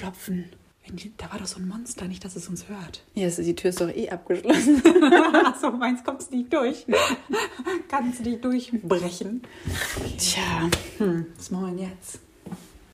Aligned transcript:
klopfen. 0.00 0.50
Wenn 0.86 0.96
die, 0.96 1.12
da 1.18 1.30
war 1.30 1.38
doch 1.38 1.46
so 1.46 1.58
ein 1.58 1.68
Monster, 1.68 2.06
nicht, 2.06 2.24
dass 2.24 2.34
es 2.34 2.48
uns 2.48 2.68
hört. 2.68 3.04
Ja, 3.14 3.24
also 3.26 3.42
die 3.42 3.54
Tür 3.54 3.68
ist 3.68 3.80
doch 3.82 3.90
eh 3.90 4.08
abgeschlossen. 4.08 4.82
Achso, 5.44 5.70
meins 5.72 6.02
kommst 6.02 6.32
nicht 6.32 6.50
durch. 6.52 6.86
Kannst 7.88 8.20
nicht 8.20 8.42
durchbrechen. 8.42 9.42
Tja, 10.16 10.70
Hm, 10.96 11.26
was 11.36 11.50
machen 11.50 11.76
wir 11.76 11.84
denn 11.84 11.90
jetzt? 11.90 12.20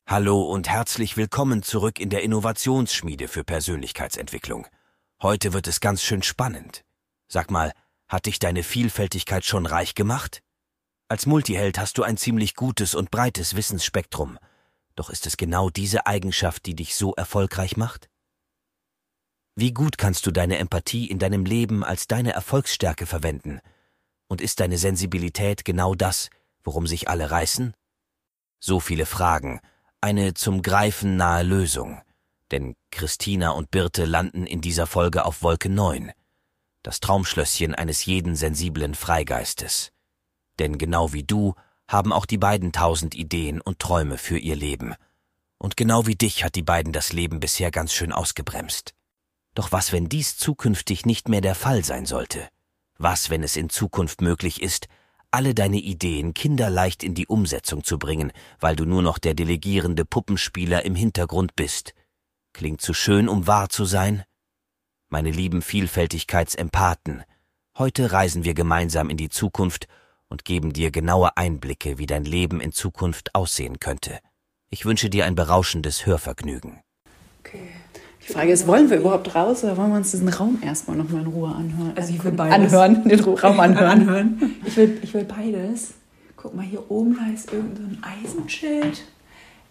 Hallo 0.05 0.41
und 0.43 0.69
herzlich 0.69 1.15
willkommen 1.15 1.63
zurück 1.63 1.99
in 1.99 2.09
der 2.09 2.23
Innovationsschmiede 2.23 3.29
für 3.29 3.45
Persönlichkeitsentwicklung. 3.45 4.67
Heute 5.21 5.53
wird 5.53 5.67
es 5.67 5.79
ganz 5.79 6.03
schön 6.03 6.23
spannend. 6.23 6.83
Sag 7.29 7.51
mal, 7.51 7.71
hat 8.09 8.25
dich 8.25 8.39
deine 8.39 8.63
Vielfältigkeit 8.63 9.45
schon 9.45 9.65
reich 9.65 9.95
gemacht? 9.95 10.41
Als 11.07 11.25
Multiheld 11.25 11.79
hast 11.79 11.97
du 11.97 12.03
ein 12.03 12.17
ziemlich 12.17 12.55
gutes 12.55 12.95
und 12.95 13.11
breites 13.11 13.55
Wissensspektrum. 13.55 14.37
Doch 14.97 15.11
ist 15.11 15.27
es 15.27 15.37
genau 15.37 15.69
diese 15.69 16.07
Eigenschaft, 16.07 16.65
die 16.65 16.75
dich 16.75 16.95
so 16.95 17.13
erfolgreich 17.13 17.77
macht? 17.77 18.09
Wie 19.55 19.71
gut 19.71 19.99
kannst 19.99 20.25
du 20.25 20.31
deine 20.31 20.57
Empathie 20.57 21.05
in 21.05 21.19
deinem 21.19 21.45
Leben 21.45 21.83
als 21.83 22.07
deine 22.07 22.33
Erfolgsstärke 22.33 23.05
verwenden? 23.05 23.59
Und 24.27 24.41
ist 24.41 24.59
deine 24.59 24.79
Sensibilität 24.79 25.65
genau 25.65 25.93
das, 25.93 26.29
worum 26.63 26.87
sich 26.87 27.09
alle 27.09 27.29
reißen? 27.29 27.73
So 28.59 28.79
viele 28.79 29.05
Fragen, 29.05 29.61
eine 30.01 30.33
zum 30.33 30.63
Greifen 30.63 31.15
nahe 31.15 31.43
Lösung. 31.43 32.01
Denn 32.49 32.75
Christina 32.89 33.51
und 33.51 33.69
Birte 33.69 34.05
landen 34.05 34.47
in 34.47 34.61
dieser 34.61 34.87
Folge 34.87 35.25
auf 35.25 35.43
Wolke 35.43 35.69
9. 35.69 36.11
Das 36.81 37.01
Traumschlösschen 37.01 37.75
eines 37.75 38.05
jeden 38.05 38.35
sensiblen 38.35 38.95
Freigeistes. 38.95 39.91
Denn 40.57 40.79
genau 40.79 41.13
wie 41.13 41.23
du 41.23 41.53
haben 41.87 42.11
auch 42.11 42.25
die 42.25 42.37
beiden 42.37 42.71
tausend 42.71 43.15
Ideen 43.15 43.61
und 43.61 43.79
Träume 43.79 44.17
für 44.17 44.37
ihr 44.37 44.55
Leben. 44.55 44.95
Und 45.57 45.77
genau 45.77 46.05
wie 46.05 46.15
dich 46.15 46.43
hat 46.43 46.55
die 46.55 46.63
beiden 46.63 46.93
das 46.93 47.13
Leben 47.13 47.39
bisher 47.39 47.71
ganz 47.71 47.93
schön 47.93 48.11
ausgebremst. 48.11 48.93
Doch 49.55 49.71
was, 49.71 49.91
wenn 49.91 50.09
dies 50.09 50.37
zukünftig 50.37 51.05
nicht 51.05 51.29
mehr 51.29 51.41
der 51.41 51.55
Fall 51.55 51.83
sein 51.83 52.05
sollte? 52.05 52.47
Was, 52.99 53.29
wenn 53.29 53.41
es 53.41 53.55
in 53.55 53.69
Zukunft 53.69 54.21
möglich 54.21 54.61
ist, 54.61 54.87
alle 55.31 55.53
deine 55.53 55.77
Ideen 55.77 56.33
kinderleicht 56.33 57.03
in 57.03 57.13
die 57.13 57.27
Umsetzung 57.27 57.83
zu 57.83 57.97
bringen, 57.99 58.31
weil 58.59 58.75
du 58.75 58.85
nur 58.85 59.01
noch 59.01 59.17
der 59.17 59.33
delegierende 59.33 60.05
Puppenspieler 60.05 60.85
im 60.85 60.95
Hintergrund 60.95 61.55
bist? 61.55 61.93
Klingt 62.53 62.81
zu 62.81 62.93
schön, 62.93 63.27
um 63.27 63.47
wahr 63.47 63.69
zu 63.69 63.85
sein? 63.85 64.23
Meine 65.09 65.31
lieben 65.31 65.61
Vielfältigkeitsempathen, 65.61 67.23
heute 67.77 68.11
reisen 68.11 68.43
wir 68.43 68.53
gemeinsam 68.53 69.09
in 69.09 69.17
die 69.17 69.29
Zukunft 69.29 69.87
und 70.29 70.45
geben 70.45 70.73
dir 70.73 70.91
genaue 70.91 71.35
Einblicke, 71.37 71.97
wie 71.97 72.05
dein 72.05 72.25
Leben 72.25 72.59
in 72.59 72.71
Zukunft 72.71 73.33
aussehen 73.35 73.79
könnte. 73.79 74.19
Ich 74.69 74.85
wünsche 74.85 75.09
dir 75.09 75.25
ein 75.25 75.35
berauschendes 75.35 76.05
Hörvergnügen. 76.05 76.81
Okay. 77.39 77.69
die 78.27 78.33
Frage 78.33 78.51
ist, 78.51 78.67
wollen 78.67 78.89
wir 78.89 78.97
überhaupt 78.97 79.33
raus 79.33 79.63
oder 79.63 79.77
wollen 79.77 79.91
wir 79.91 79.97
uns 79.97 80.11
diesen 80.11 80.27
Raum 80.27 80.59
erstmal 80.61 80.97
nochmal 80.97 81.21
in 81.21 81.27
Ruhe 81.27 81.55
anhören? 81.55 81.93
Also 81.95 82.13
ich 82.13 82.23
will 82.23 82.33
beides. 82.33 82.73
Anhören, 82.73 83.03
den 83.07 83.19
Raum 83.21 83.59
anhören. 83.59 84.55
Ich 84.65 84.75
will, 84.75 84.99
ich 85.01 85.13
will 85.13 85.23
beides. 85.23 85.93
Guck 86.35 86.53
mal, 86.53 86.65
hier 86.65 86.91
oben, 86.91 87.17
da 87.17 87.33
ist 87.33 87.51
irgendein 87.51 87.99
so 88.01 88.07
ein 88.07 88.23
Eisenschild. 88.23 89.03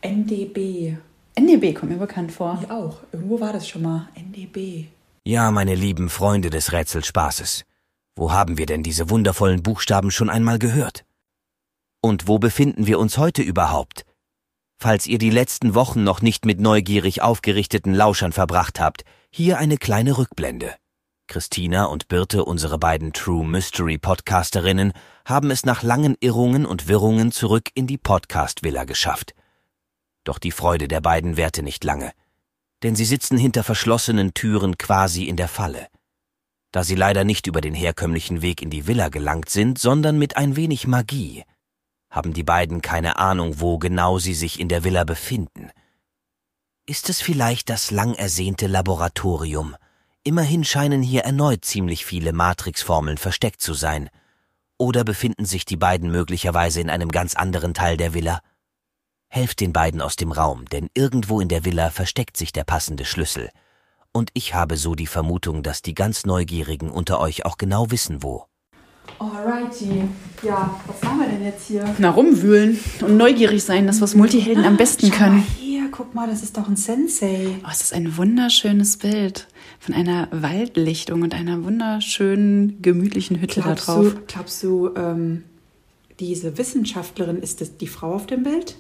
NDB. 0.01 0.97
NDB 1.35 1.75
kommt 1.75 1.93
mir 1.93 1.99
bekannt 1.99 2.33
vor. 2.33 2.59
Hier 2.59 2.71
auch. 2.71 2.99
Irgendwo 3.13 3.41
war 3.41 3.53
das 3.53 3.69
schon 3.69 3.83
mal. 3.83 4.09
NDB. 4.15 4.87
Ja, 5.25 5.51
meine 5.51 5.75
lieben 5.75 6.09
Freunde 6.09 6.51
des 6.51 6.73
Rätselspaßes, 6.73 7.65
wo 8.17 8.33
haben 8.33 8.59
wir 8.59 8.67
denn 8.67 8.83
diese 8.83 9.11
wundervollen 9.11 9.63
Buchstaben 9.63 10.11
schon 10.11 10.31
einmal 10.31 10.59
gehört? 10.59 11.05
Und 12.01 12.27
wo 12.27 12.39
befinden 12.39 12.87
wir 12.87 12.99
uns 12.99 13.19
heute 13.19 13.43
überhaupt? 13.43 14.05
Falls 14.79 15.07
ihr 15.07 15.19
die 15.19 15.31
letzten 15.31 15.75
Wochen 15.75 16.03
noch 16.03 16.23
nicht 16.23 16.45
mit 16.45 16.59
neugierig 16.59 17.23
aufgerichteten 17.23 17.95
Lauschern 17.95 18.33
verbracht 18.33 18.81
habt, 18.81 19.05
hier 19.31 19.59
eine 19.59 19.77
kleine 19.77 20.19
Rückblende. 20.19 20.75
Christina 21.29 21.85
und 21.85 22.09
Birte, 22.09 22.45
unsere 22.45 22.79
beiden 22.79 23.13
True 23.13 23.47
Mystery 23.47 23.99
Podcasterinnen, 23.99 24.93
haben 25.25 25.51
es 25.51 25.65
nach 25.65 25.83
langen 25.83 26.17
Irrungen 26.21 26.67
und 26.67 26.89
Wirrungen 26.89 27.33
zurück 27.33 27.71
in 27.75 27.87
die 27.87 27.99
Podcast-Villa 27.99 28.85
geschafft. 28.85 29.35
Doch 30.25 30.39
die 30.39 30.53
Freude 30.53 30.89
der 30.89 31.01
beiden 31.01 31.37
währte 31.37 31.63
nicht 31.63 31.85
lange 31.85 32.13
denn 32.83 32.95
sie 32.95 33.05
sitzen 33.05 33.39
hinter 33.39 33.65
verschlossenen 33.65 34.35
Türen 34.35 34.79
quasi 34.79 35.25
in 35.25 35.37
der 35.37 35.49
Falle. 35.49 35.89
Da 36.77 36.85
sie 36.85 36.95
leider 36.95 37.25
nicht 37.25 37.47
über 37.47 37.63
den 37.63 37.73
herkömmlichen 37.73 38.43
Weg 38.43 38.61
in 38.61 38.69
die 38.69 38.87
Villa 38.87 39.09
gelangt 39.09 39.49
sind, 39.49 39.79
sondern 39.79 40.19
mit 40.19 40.37
ein 40.37 40.57
wenig 40.57 40.87
Magie, 40.87 41.43
haben 42.11 42.35
die 42.35 42.43
beiden 42.43 42.83
keine 42.83 43.17
Ahnung, 43.17 43.61
wo 43.61 43.79
genau 43.79 44.19
sie 44.19 44.35
sich 44.35 44.61
in 44.61 44.69
der 44.69 44.85
Villa 44.85 45.05
befinden. 45.05 45.71
Ist 46.85 47.09
es 47.09 47.23
vielleicht 47.23 47.71
das 47.71 47.91
lang 47.91 48.13
ersehnte 48.13 48.67
Laboratorium? 48.67 49.75
Immerhin 50.23 50.65
scheinen 50.65 51.03
hier 51.03 51.23
erneut 51.23 51.65
ziemlich 51.65 52.05
viele 52.05 52.35
Matrixformeln 52.35 53.17
versteckt 53.17 53.63
zu 53.63 53.73
sein. 53.73 54.11
Oder 54.77 55.03
befinden 55.03 55.47
sich 55.47 55.65
die 55.65 55.79
beiden 55.79 56.11
möglicherweise 56.11 56.83
in 56.83 56.91
einem 56.91 57.11
ganz 57.11 57.37
anderen 57.37 57.73
Teil 57.73 57.97
der 57.97 58.13
Villa? 58.13 58.41
Helft 59.29 59.61
den 59.61 59.73
beiden 59.73 60.03
aus 60.03 60.17
dem 60.17 60.31
Raum, 60.31 60.67
denn 60.67 60.91
irgendwo 60.93 61.41
in 61.41 61.49
der 61.49 61.65
Villa 61.65 61.89
versteckt 61.89 62.37
sich 62.37 62.53
der 62.53 62.65
passende 62.65 63.07
Schlüssel. 63.07 63.49
Und 64.17 64.31
ich 64.33 64.55
habe 64.55 64.79
so 64.79 64.95
die 64.95 65.07
Vermutung, 65.07 65.63
dass 65.63 65.83
die 65.83 65.95
ganz 65.95 66.25
Neugierigen 66.25 66.91
unter 66.91 67.21
euch 67.21 67.45
auch 67.45 67.59
genau 67.59 67.91
wissen, 67.91 68.23
wo. 68.23 68.47
Alrighty. 69.19 70.05
Ja, 70.43 70.81
was 70.87 71.07
haben 71.07 71.21
wir 71.21 71.29
denn 71.29 71.45
jetzt 71.45 71.67
hier? 71.67 71.85
Na, 71.99 72.09
rumwühlen 72.09 72.81
und 73.03 73.19
neugierig 73.19 73.63
sein, 73.63 73.87
das, 73.87 74.01
was 74.01 74.15
Multihelden 74.15 74.65
am 74.65 74.79
besten 74.79 75.09
Schau 75.09 75.19
können. 75.19 75.37
Mal 75.41 75.47
hier, 75.59 75.91
guck 75.91 76.15
mal, 76.15 76.27
das 76.27 76.43
ist 76.43 76.57
doch 76.57 76.67
ein 76.67 76.77
Sensei. 76.77 77.59
Oh, 77.63 77.69
es 77.71 77.83
ist 77.83 77.93
ein 77.93 78.17
wunderschönes 78.17 78.97
Bild 78.97 79.49
von 79.81 79.95
einer 79.95 80.29
Waldlichtung 80.31 81.21
und 81.21 81.35
einer 81.35 81.63
wunderschönen, 81.63 82.81
gemütlichen 82.81 83.39
Hütte 83.43 83.61
da 83.61 83.75
Glaubst 83.75 83.87
drauf. 83.87 84.15
du, 84.15 84.21
glaubst 84.27 84.63
du 84.63 84.95
ähm, 84.97 85.45
diese 86.21 86.57
Wissenschaftlerin, 86.57 87.37
ist 87.37 87.61
das 87.61 87.77
die 87.77 87.87
Frau 87.87 88.15
auf 88.15 88.27
dem 88.27 88.45
Bild? 88.45 88.77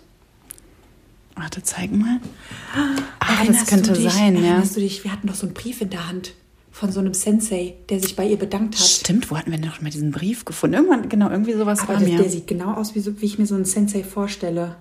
Warte, 1.36 1.62
zeig 1.62 1.92
mal. 1.92 2.19
Ah, 2.74 2.97
das 3.20 3.38
Erinnerst 3.38 3.69
könnte 3.69 3.92
du 3.92 4.00
dich, 4.00 4.12
sein, 4.12 4.36
ja. 4.36 4.42
Erinnerst 4.42 4.76
du 4.76 4.80
dich, 4.80 5.04
wir 5.04 5.12
hatten 5.12 5.26
doch 5.26 5.34
so 5.34 5.47
einen 5.47 5.54
Brief 5.54 5.80
in 5.82 5.91
der 5.91 6.08
Hand 6.08 6.32
von 6.72 6.91
so 6.92 7.00
einem 7.00 7.14
Sensei, 7.14 7.74
der 7.88 8.00
sich 8.00 8.16
bei 8.16 8.26
ihr 8.26 8.38
bedankt 8.38 8.78
hat. 8.78 8.86
Stimmt, 8.86 9.30
wo 9.30 9.36
hatten 9.36 9.50
wir 9.50 9.58
denn 9.58 9.69
noch 9.69 9.80
mal 9.80 9.91
diesen 9.91 10.10
Brief 10.10 10.44
gefunden? 10.44 10.74
Irgendwann, 10.74 11.08
genau, 11.08 11.30
irgendwie 11.30 11.52
sowas 11.52 11.80
Aber 11.80 11.94
war 11.94 12.00
das, 12.00 12.08
mir. 12.08 12.19
der 12.19 12.28
sieht 12.30 12.47
genau 12.47 12.74
aus, 12.74 12.94
wie, 12.94 13.00
so, 13.00 13.20
wie 13.20 13.26
ich 13.26 13.38
mir 13.38 13.47
so 13.47 13.54
einen 13.54 13.64
Sensei 13.64 14.02
vorstelle. 14.02 14.76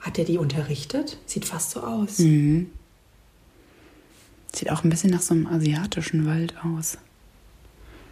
Hat 0.00 0.18
er 0.18 0.24
die 0.24 0.38
unterrichtet? 0.38 1.18
Sieht 1.26 1.44
fast 1.44 1.72
so 1.72 1.80
aus. 1.80 2.18
Mhm. 2.18 2.70
Sieht 4.54 4.70
auch 4.70 4.82
ein 4.82 4.90
bisschen 4.90 5.10
nach 5.10 5.22
so 5.22 5.34
einem 5.34 5.46
asiatischen 5.46 6.26
Wald 6.26 6.54
aus. 6.64 6.98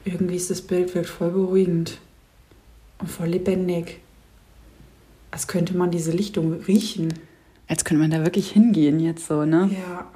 Irgendwie 0.04 0.36
ist 0.36 0.50
das 0.50 0.62
Bild 0.62 0.94
wirkt 0.94 1.08
voll 1.08 1.30
beruhigend 1.30 1.98
und 2.98 3.10
voll 3.10 3.28
lebendig. 3.28 4.00
Als 5.30 5.46
könnte 5.46 5.76
man 5.76 5.90
diese 5.90 6.12
Lichtung 6.12 6.52
riechen. 6.52 7.12
Als 7.68 7.84
könnte 7.84 8.00
man 8.00 8.10
da 8.10 8.24
wirklich 8.24 8.50
hingehen 8.50 8.98
jetzt 8.98 9.26
so, 9.26 9.44
ne? 9.44 9.70
Ja. 9.72 10.06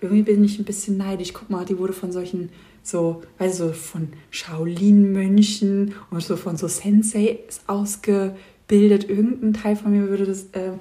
Irgendwie 0.00 0.22
bin 0.22 0.44
ich 0.44 0.58
ein 0.58 0.64
bisschen 0.64 0.96
neidisch. 0.96 1.32
Guck 1.32 1.50
mal, 1.50 1.64
die 1.64 1.78
wurde 1.78 1.92
von 1.92 2.12
solchen, 2.12 2.50
so, 2.82 3.22
weißt 3.38 3.60
du, 3.60 3.66
so 3.68 3.72
von 3.72 4.08
Shaolin-Mönchen 4.30 5.94
und 6.10 6.22
so 6.22 6.36
von 6.36 6.56
so 6.56 6.66
Senseis 6.66 7.60
ausgebildet. 7.66 9.08
Irgendein 9.08 9.52
Teil 9.54 9.76
von 9.76 9.92
mir 9.92 10.08
würde 10.08 10.26
das, 10.26 10.44
äh, 10.52 10.72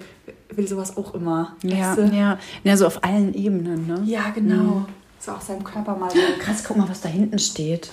will 0.50 0.68
sowas 0.68 0.96
auch 0.98 1.14
immer. 1.14 1.56
Ja, 1.62 1.96
weißt 1.96 1.98
du? 2.00 2.16
ja. 2.16 2.40
Ja, 2.64 2.78
so 2.78 2.88
auf 2.88 3.04
allen 3.04 3.34
Ebenen, 3.34 3.86
ne? 3.88 4.02
ja, 4.06 4.30
genau. 4.30 4.86
So 5.20 5.32
auch 5.32 5.42
seinem 5.42 5.64
Körper 5.64 5.96
mal 5.96 6.10
so. 6.10 6.20
Krass, 6.40 6.64
guck 6.66 6.78
mal, 6.78 6.88
was 6.90 7.00
da 7.00 7.10
hinten 7.10 7.40
steht. 7.40 7.92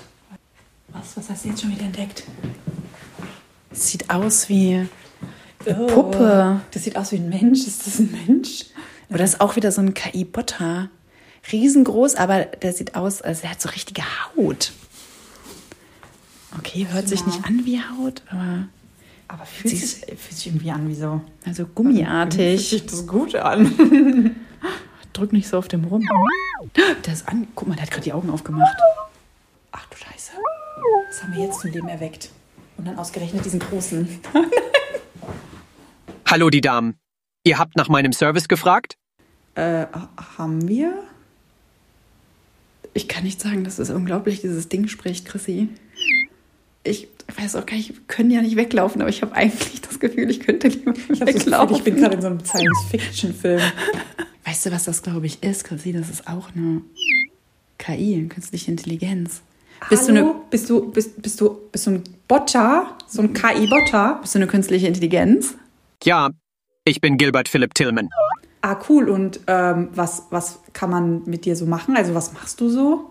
Was, 0.88 1.16
was 1.16 1.30
hast 1.30 1.44
du 1.44 1.48
jetzt 1.48 1.60
schon 1.60 1.70
wieder 1.70 1.84
entdeckt? 1.84 2.24
Sieht 3.70 4.10
aus 4.10 4.48
wie 4.48 4.88
Oh, 5.66 5.86
Puppe. 5.86 6.60
Das 6.70 6.84
sieht 6.84 6.96
aus 6.96 7.12
wie 7.12 7.16
ein 7.16 7.28
Mensch. 7.28 7.66
Ist 7.66 7.86
das 7.86 7.98
ein 7.98 8.10
Mensch? 8.26 8.66
Oder 9.10 9.24
ist 9.24 9.40
auch 9.40 9.56
wieder 9.56 9.72
so 9.72 9.80
ein 9.80 9.94
KI-Botter. 9.94 10.88
Riesengroß, 11.52 12.16
aber 12.16 12.44
der 12.44 12.72
sieht 12.72 12.94
aus, 12.94 13.22
als 13.22 13.40
er 13.42 13.50
hat 13.50 13.60
so 13.60 13.68
richtige 13.70 14.02
Haut. 14.02 14.72
Okay, 16.58 16.86
hört 16.90 17.08
sich 17.08 17.24
nicht 17.26 17.44
an 17.44 17.64
wie 17.64 17.78
Haut, 17.80 18.22
aber 18.30 18.66
Aber 19.28 19.46
fühlt 19.46 19.76
sich, 19.76 19.96
fühlt 20.06 20.32
sich 20.32 20.46
irgendwie 20.48 20.70
an 20.70 20.88
wie 20.88 20.94
so. 20.94 21.20
also 21.46 21.64
Fühlt 21.64 21.74
gummiartig. 21.74 22.68
sich 22.70 22.86
das 22.86 23.06
gut 23.06 23.34
an. 23.36 24.36
Drück 25.12 25.32
nicht 25.32 25.48
so 25.48 25.58
auf 25.58 25.68
dem 25.68 25.84
rum. 25.84 26.06
Der 27.04 27.12
ist 27.12 27.28
an. 27.28 27.46
Guck 27.54 27.68
mal, 27.68 27.74
der 27.74 27.82
hat 27.82 27.90
gerade 27.90 28.04
die 28.04 28.12
Augen 28.12 28.30
aufgemacht. 28.30 28.76
Ach 29.72 29.86
du 29.86 29.96
Scheiße. 29.96 30.32
Das 31.08 31.22
haben 31.22 31.34
wir 31.34 31.44
jetzt 31.46 31.60
zum 31.60 31.70
Leben 31.72 31.88
erweckt. 31.88 32.30
Und 32.76 32.86
dann 32.86 32.98
ausgerechnet 32.98 33.44
diesen 33.44 33.58
großen. 33.60 34.08
Hallo, 36.30 36.48
die 36.48 36.60
Damen. 36.60 36.94
Ihr 37.42 37.58
habt 37.58 37.76
nach 37.76 37.88
meinem 37.88 38.12
Service 38.12 38.46
gefragt? 38.46 38.96
Äh, 39.56 39.86
haben 40.38 40.68
wir? 40.68 40.94
Ich 42.94 43.08
kann 43.08 43.24
nicht 43.24 43.40
sagen, 43.40 43.64
dass 43.64 43.80
es 43.80 43.90
unglaublich 43.90 44.40
dieses 44.40 44.68
Ding 44.68 44.86
spricht, 44.86 45.26
Chrissy. 45.26 45.70
Ich 46.84 47.08
weiß 47.36 47.56
auch 47.56 47.66
gar 47.66 47.74
nicht, 47.74 47.88
wir 47.88 48.00
können 48.06 48.30
ja 48.30 48.42
nicht 48.42 48.54
weglaufen, 48.54 49.00
aber 49.00 49.10
ich 49.10 49.22
habe 49.22 49.34
eigentlich 49.34 49.80
das 49.80 49.98
Gefühl, 49.98 50.30
ich 50.30 50.38
könnte 50.38 50.68
lieber 50.68 50.92
Ich, 50.92 50.98
das 51.08 51.18
Gefühl, 51.18 51.34
weglaufen. 51.34 51.74
ich 51.74 51.82
bin 51.82 51.96
gerade 51.96 52.14
in 52.14 52.22
so 52.22 52.28
einem 52.28 52.44
Science-Fiction-Film. 52.44 53.60
Weißt 54.44 54.66
du, 54.66 54.70
was 54.70 54.84
das, 54.84 55.02
glaube 55.02 55.26
ich, 55.26 55.42
ist, 55.42 55.64
Chrissy? 55.64 55.92
Das 55.92 56.08
ist 56.10 56.28
auch 56.28 56.54
eine 56.54 56.82
KI, 57.78 58.24
künstliche 58.28 58.70
Intelligenz. 58.70 59.42
Bist 59.88 60.08
du, 60.08 60.14
Hallo? 60.14 60.30
eine, 60.30 60.40
bist 60.48 60.70
du 60.70 60.92
bist, 60.92 61.20
bist 61.20 61.40
du 61.40 61.58
bist 61.72 61.88
du 61.88 61.90
ein 61.90 62.04
Botter, 62.28 62.96
so 63.08 63.20
ein 63.20 63.32
KI-Botter? 63.32 64.18
bist 64.20 64.36
du 64.36 64.38
eine 64.38 64.46
künstliche 64.46 64.86
Intelligenz? 64.86 65.54
Ja, 66.04 66.30
ich 66.84 67.00
bin 67.00 67.16
Gilbert 67.16 67.48
Philip 67.48 67.74
Tillman. 67.74 68.08
Ah, 68.62 68.78
cool. 68.88 69.08
Und 69.08 69.40
ähm, 69.46 69.88
was 69.92 70.26
was 70.30 70.60
kann 70.72 70.90
man 70.90 71.24
mit 71.24 71.44
dir 71.44 71.56
so 71.56 71.66
machen? 71.66 71.96
Also 71.96 72.14
was 72.14 72.32
machst 72.32 72.60
du 72.60 72.68
so? 72.68 73.10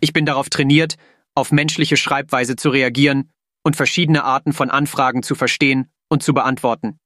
Ich 0.00 0.12
bin 0.12 0.26
darauf 0.26 0.50
trainiert, 0.50 0.96
auf 1.34 1.52
menschliche 1.52 1.96
Schreibweise 1.96 2.56
zu 2.56 2.70
reagieren 2.70 3.30
und 3.62 3.76
verschiedene 3.76 4.24
Arten 4.24 4.52
von 4.52 4.70
Anfragen 4.70 5.22
zu 5.22 5.34
verstehen 5.34 5.90
und 6.08 6.22
zu 6.22 6.34
beantworten. 6.34 6.98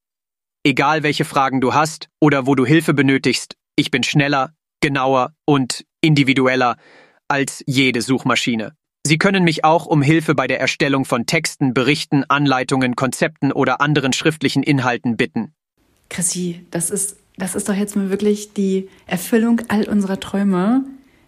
Egal 0.65 1.03
welche 1.03 1.25
Fragen 1.25 1.61
du 1.61 1.73
hast 1.75 2.09
oder 2.21 2.47
wo 2.47 2.55
du 2.55 2.67
Hilfe 2.67 2.93
benötigst, 2.93 3.57
ich 3.77 3.91
bin 3.91 4.03
schneller, 4.03 4.53
genauer 4.81 5.35
und 5.47 5.85
individueller 6.01 6.77
als 7.29 7.63
jede 7.67 8.03
Suchmaschine. 8.03 8.77
Sie 9.07 9.19
können 9.19 9.45
mich 9.45 9.65
auch 9.65 9.87
um 9.87 10.03
Hilfe 10.03 10.35
bei 10.35 10.47
der 10.47 10.61
Erstellung 10.61 11.05
von 11.05 11.27
Texten, 11.27 11.75
Berichten, 11.75 12.25
Anleitungen, 12.29 12.97
Konzepten 12.97 13.51
oder 13.51 13.81
anderen 13.81 14.13
schriftlichen 14.13 14.63
Inhalten 14.63 15.17
bitten. 15.17 15.55
Chrissy, 16.11 16.67
das 16.71 16.91
ist, 16.91 17.17
das 17.37 17.55
ist 17.55 17.69
doch 17.69 17.75
jetzt 17.75 17.97
mal 17.97 18.11
wirklich 18.11 18.53
die 18.53 18.89
Erfüllung 19.07 19.63
all 19.69 19.89
unserer 19.89 20.21
Träume. 20.21 20.85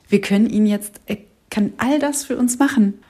Wir 0.08 0.20
können 0.20 0.50
ihn 0.50 0.66
jetzt, 0.66 1.00
er 1.06 1.18
kann 1.50 1.72
all 1.78 1.98
das 1.98 2.24
für 2.24 2.36
uns 2.36 2.58
machen. 2.58 3.02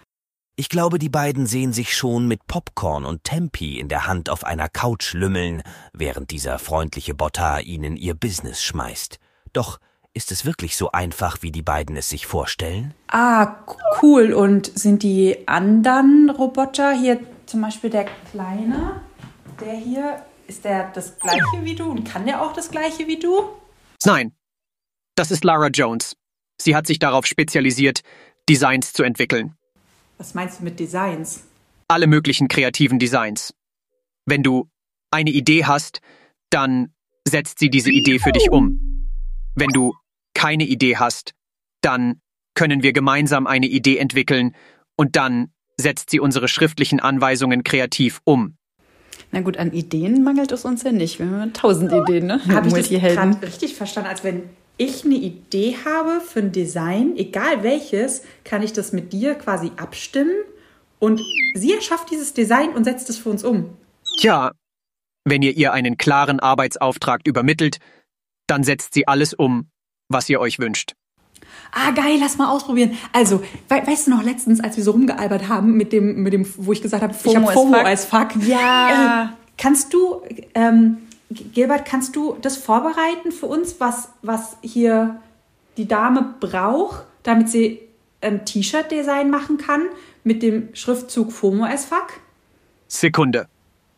Ich 0.55 0.69
glaube, 0.69 0.99
die 0.99 1.09
beiden 1.09 1.47
sehen 1.47 1.73
sich 1.73 1.97
schon 1.97 2.29
mit 2.29 2.47
Popcorn 2.47 3.05
und 3.05 3.25
Tempi 3.25 3.81
in 3.81 3.89
der 3.89 4.07
Hand 4.07 4.29
auf 4.29 4.45
einer 4.45 4.69
Couch 4.69 5.15
lümmeln, 5.15 5.63
während 5.95 6.31
dieser 6.31 6.59
freundliche 6.59 7.15
Bottar 7.15 7.63
ihnen 7.63 7.97
ihr 7.97 8.15
Business 8.15 8.63
schmeißt. 8.63 9.19
Doch 9.53 9.81
ist 10.15 10.33
es 10.33 10.45
wirklich 10.45 10.77
so 10.77 10.93
einfach, 10.93 11.39
wie 11.43 11.51
die 11.53 11.63
beiden 11.63 11.97
es 11.97 12.09
sich 12.09 12.27
vorstellen? 12.27 12.95
Ah, 13.09 13.57
cool. 14.03 14.33
Und 14.33 14.79
sind 14.79 15.03
die 15.03 15.49
anderen 15.49 16.31
Roboter 16.31 16.93
hier, 16.93 17.21
zum 17.47 17.63
Beispiel 17.63 17.91
der 17.91 18.07
kleine, 18.31 19.01
der 19.61 19.75
hier, 19.75 20.25
ist 20.47 20.65
der 20.65 20.91
das 20.93 21.19
gleiche 21.19 21.63
wie 21.63 21.75
du 21.75 21.85
und 21.85 22.05
kann 22.05 22.27
der 22.27 22.43
auch 22.43 22.53
das 22.53 22.71
gleiche 22.71 23.07
wie 23.07 23.19
du? 23.19 23.49
Nein, 24.05 24.35
das 25.15 25.31
ist 25.31 25.45
Lara 25.45 25.69
Jones. 25.69 26.17
Sie 26.61 26.77
hat 26.77 26.87
sich 26.87 26.99
darauf 26.99 27.27
spezialisiert, 27.27 28.03
Designs 28.49 28.93
zu 28.93 29.03
entwickeln. 29.03 29.57
Was 30.19 30.35
meinst 30.35 30.61
du 30.61 30.65
mit 30.65 30.79
Designs? 30.79 31.45
alle 31.93 32.07
möglichen 32.07 32.49
kreativen 32.49 32.99
Designs. 32.99 33.55
Wenn 34.25 34.43
du 34.43 34.69
eine 35.11 35.31
Idee 35.31 35.67
hast, 35.67 36.01
dann 36.51 36.95
setzt 37.29 37.59
sie 37.59 37.71
diese 37.71 37.91
Idee 37.91 38.19
für 38.19 38.33
dich 38.33 38.51
um. 38.51 39.09
Wenn 39.55 39.69
du 39.69 39.95
keine 40.35 40.65
Idee 40.65 40.97
hast, 40.97 41.35
dann 41.81 42.21
können 42.55 42.83
wir 42.83 42.93
gemeinsam 42.93 43.47
eine 43.47 43.67
Idee 43.67 43.99
entwickeln 43.99 44.55
und 44.97 45.17
dann 45.17 45.53
setzt 45.77 46.11
sie 46.11 46.21
unsere 46.21 46.49
schriftlichen 46.49 47.01
Anweisungen 47.01 47.65
kreativ 47.65 48.21
um. 48.25 48.57
Na 49.31 49.41
gut, 49.41 49.57
an 49.57 49.73
Ideen 49.73 50.23
mangelt 50.23 50.53
es 50.53 50.65
uns 50.65 50.83
ja 50.83 50.93
nicht. 50.93 51.19
Wir 51.19 51.31
haben 51.31 51.53
tausend 51.53 51.93
Ideen, 51.93 52.27
ne? 52.27 52.41
Habe 52.49 52.69
ich 52.69 52.75
das 52.75 52.89
gerade 52.89 53.47
richtig 53.47 53.75
verstanden? 53.75 54.11
Als 54.11 54.25
wenn 54.25 54.43
ich 54.77 55.05
eine 55.05 55.15
Idee 55.15 55.77
habe 55.85 56.21
für 56.21 56.41
ein 56.41 56.53
Design, 56.53 57.17
egal 57.17 57.63
welches, 57.63 58.23
kann 58.45 58.63
ich 58.63 58.73
das 58.73 58.93
mit 58.93 59.13
dir 59.13 59.35
quasi 59.35 59.71
abstimmen 59.77 60.35
und 60.99 61.21
sie 61.55 61.73
erschafft 61.73 62.11
dieses 62.11 62.35
Design 62.35 62.71
und 62.71 62.85
setzt 62.85 63.09
es 63.11 63.19
für 63.19 63.31
uns 63.31 63.45
um. 63.45 63.77
Ja, 64.19 64.53
wenn 65.25 65.43
ihr 65.43 65.57
ihr 65.57 65.73
einen 65.73 65.97
klaren 65.97 66.41
Arbeitsauftrag 66.41 67.27
übermittelt, 67.27 67.79
dann 68.47 68.65
setzt 68.65 68.93
sie 68.95 69.07
alles 69.07 69.35
um, 69.35 69.71
was 70.13 70.29
ihr 70.29 70.41
euch 70.41 70.59
wünscht. 70.59 70.95
Ah, 71.73 71.91
geil, 71.93 72.19
lass 72.21 72.37
mal 72.37 72.49
ausprobieren. 72.51 72.99
Also, 73.13 73.43
we 73.69 73.87
weißt 73.87 74.07
du 74.07 74.11
noch 74.11 74.23
letztens, 74.23 74.61
als 74.61 74.77
wir 74.77 74.85
so 74.85 74.91
rumgealbert 74.91 75.49
haben 75.49 75.73
mit 75.73 75.93
dem, 75.93 76.23
mit 76.23 76.33
dem, 76.33 76.47
wo 76.57 76.73
ich 76.73 76.83
gesagt 76.83 77.03
habe, 77.03 77.15
ich 77.15 77.21
FOMO 77.21 77.37
habe 77.37 77.49
as 77.49 77.55
FOMO 77.55 77.77
fuck. 77.77 77.87
als 77.87 78.05
fuck. 78.05 78.47
Ja. 78.47 79.25
Äh, 79.25 79.29
kannst 79.57 79.95
du, 79.95 80.23
ähm, 80.55 80.99
Gilbert, 81.31 81.87
kannst 81.87 82.15
du 82.15 82.37
das 82.43 82.59
vorbereiten 82.59 83.33
für 83.33 83.47
uns, 83.47 83.77
was, 83.81 84.11
was 84.21 84.57
hier 84.61 85.21
die 85.79 85.89
Dame 85.89 86.35
braucht, 86.41 87.05
damit 87.23 87.49
sie 87.49 87.81
ein 88.21 88.45
T-Shirt-Design 88.45 89.31
machen 89.31 89.57
kann 89.57 89.83
mit 90.25 90.43
dem 90.43 90.75
Schriftzug 90.75 91.33
FOMO 91.33 91.65
as 91.65 91.87
fuck? 91.87 92.09
Sekunde. 92.87 93.49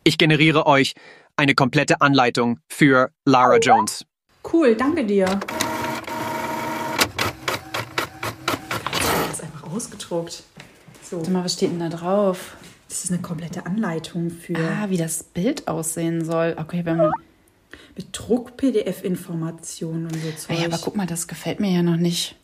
Ich 0.05 0.19
generiere 0.19 0.67
euch 0.67 0.95
eine 1.37 1.55
komplette 1.55 2.01
Anleitung 2.01 2.61
für 2.69 3.11
Lara 3.25 3.59
Jones. 3.59 4.05
Cool, 4.53 4.75
danke 4.75 5.05
dir. 5.05 5.27
Das 8.85 9.33
ist 9.33 9.43
einfach 9.43 9.73
ausgedruckt. 10.15 10.43
So, 11.03 11.19
Warte 11.19 11.31
mal, 11.31 11.45
was 11.45 11.53
steht 11.55 11.71
denn 11.71 11.81
da 11.81 11.89
drauf? 11.89 12.57
das 12.89 13.05
ist 13.05 13.11
eine 13.13 13.23
komplette 13.23 13.67
Anleitung 13.67 14.31
für 14.31 14.55
Ah, 14.57 14.89
wie 14.89 14.97
das 14.97 15.25
Bild 15.25 15.67
aussehen 15.67 16.25
soll. 16.25 16.55
Okay, 16.59 16.85
wir 16.85 16.97
haben. 16.97 17.13
mit 17.97 18.07
Druck-PDF-Informationen 18.13 20.07
und 20.07 20.15
so 20.15 20.31
Zeug. 20.37 20.59
Ja, 20.61 20.67
aber 20.67 20.79
guck 20.79 20.95
mal, 20.97 21.07
das 21.07 21.27
gefällt 21.27 21.59
mir 21.61 21.71
ja 21.73 21.83
noch 21.83 21.97
nicht. 21.97 22.37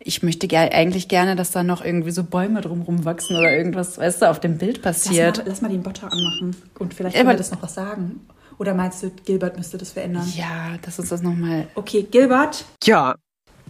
Ich 0.00 0.22
möchte 0.22 0.48
ger 0.48 0.72
eigentlich 0.72 1.08
gerne, 1.08 1.36
dass 1.36 1.50
da 1.50 1.62
noch 1.62 1.84
irgendwie 1.84 2.10
so 2.10 2.24
Bäume 2.24 2.60
drumrum 2.62 3.04
wachsen 3.04 3.36
oder 3.36 3.52
irgendwas, 3.54 3.98
weißt 3.98 4.22
du, 4.22 4.30
auf 4.30 4.40
dem 4.40 4.56
Bild 4.58 4.80
lass, 4.82 5.04
passiert. 5.04 5.38
mal, 5.38 5.44
lass 5.48 5.60
mal 5.60 5.68
den 5.68 5.82
Botter 5.82 6.10
anmachen 6.10 6.56
und 6.78 6.94
vielleicht 6.94 7.14
Ja, 7.16 7.20
können 7.20 7.28
wir 7.28 7.34
aber- 7.34 7.38
das 7.38 7.50
noch 7.52 7.62
was 7.62 7.74
sagen. 7.74 8.26
Oder 8.58 8.74
meinst 8.74 9.02
du, 9.02 9.10
Gilbert 9.10 9.56
müsste 9.58 9.76
das 9.78 9.92
verändern? 9.92 10.26
Ja, 10.36 10.76
lass 10.84 10.98
uns 10.98 11.10
das 11.10 11.22
nochmal. 11.22 11.68
Okay, 11.74 12.06
Gilbert, 12.10 12.64
Ja, 12.84 13.14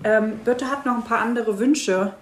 ähm, 0.05 0.39
Birte 0.45 0.67
hat 0.67 0.87
noch 0.87 0.95
ein 0.97 1.05
paar 1.05 1.19
andere 1.21 1.59
Wünsche. 1.59 2.15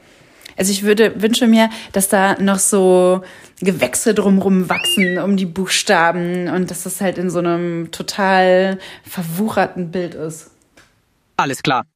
Also 0.60 0.72
ich 0.72 0.82
würde 0.82 1.22
wünsche 1.22 1.46
mir, 1.46 1.70
dass 1.92 2.08
da 2.10 2.34
noch 2.38 2.58
so 2.58 3.22
Gewächse 3.60 4.12
drumrum 4.12 4.68
wachsen 4.68 5.16
um 5.16 5.38
die 5.38 5.46
Buchstaben 5.46 6.48
und 6.48 6.70
dass 6.70 6.82
das 6.82 7.00
halt 7.00 7.16
in 7.16 7.30
so 7.30 7.38
einem 7.38 7.90
total 7.92 8.78
verwucherten 9.02 9.90
Bild 9.90 10.14
ist. 10.14 10.50
alles 11.38 11.62
klar. 11.62 11.86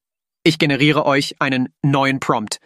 Ich 0.45 0.59
generiere 0.59 1.05
euch 1.05 1.37
einen 1.41 1.69
neuen 1.83 2.21
Prompt. 2.21 2.59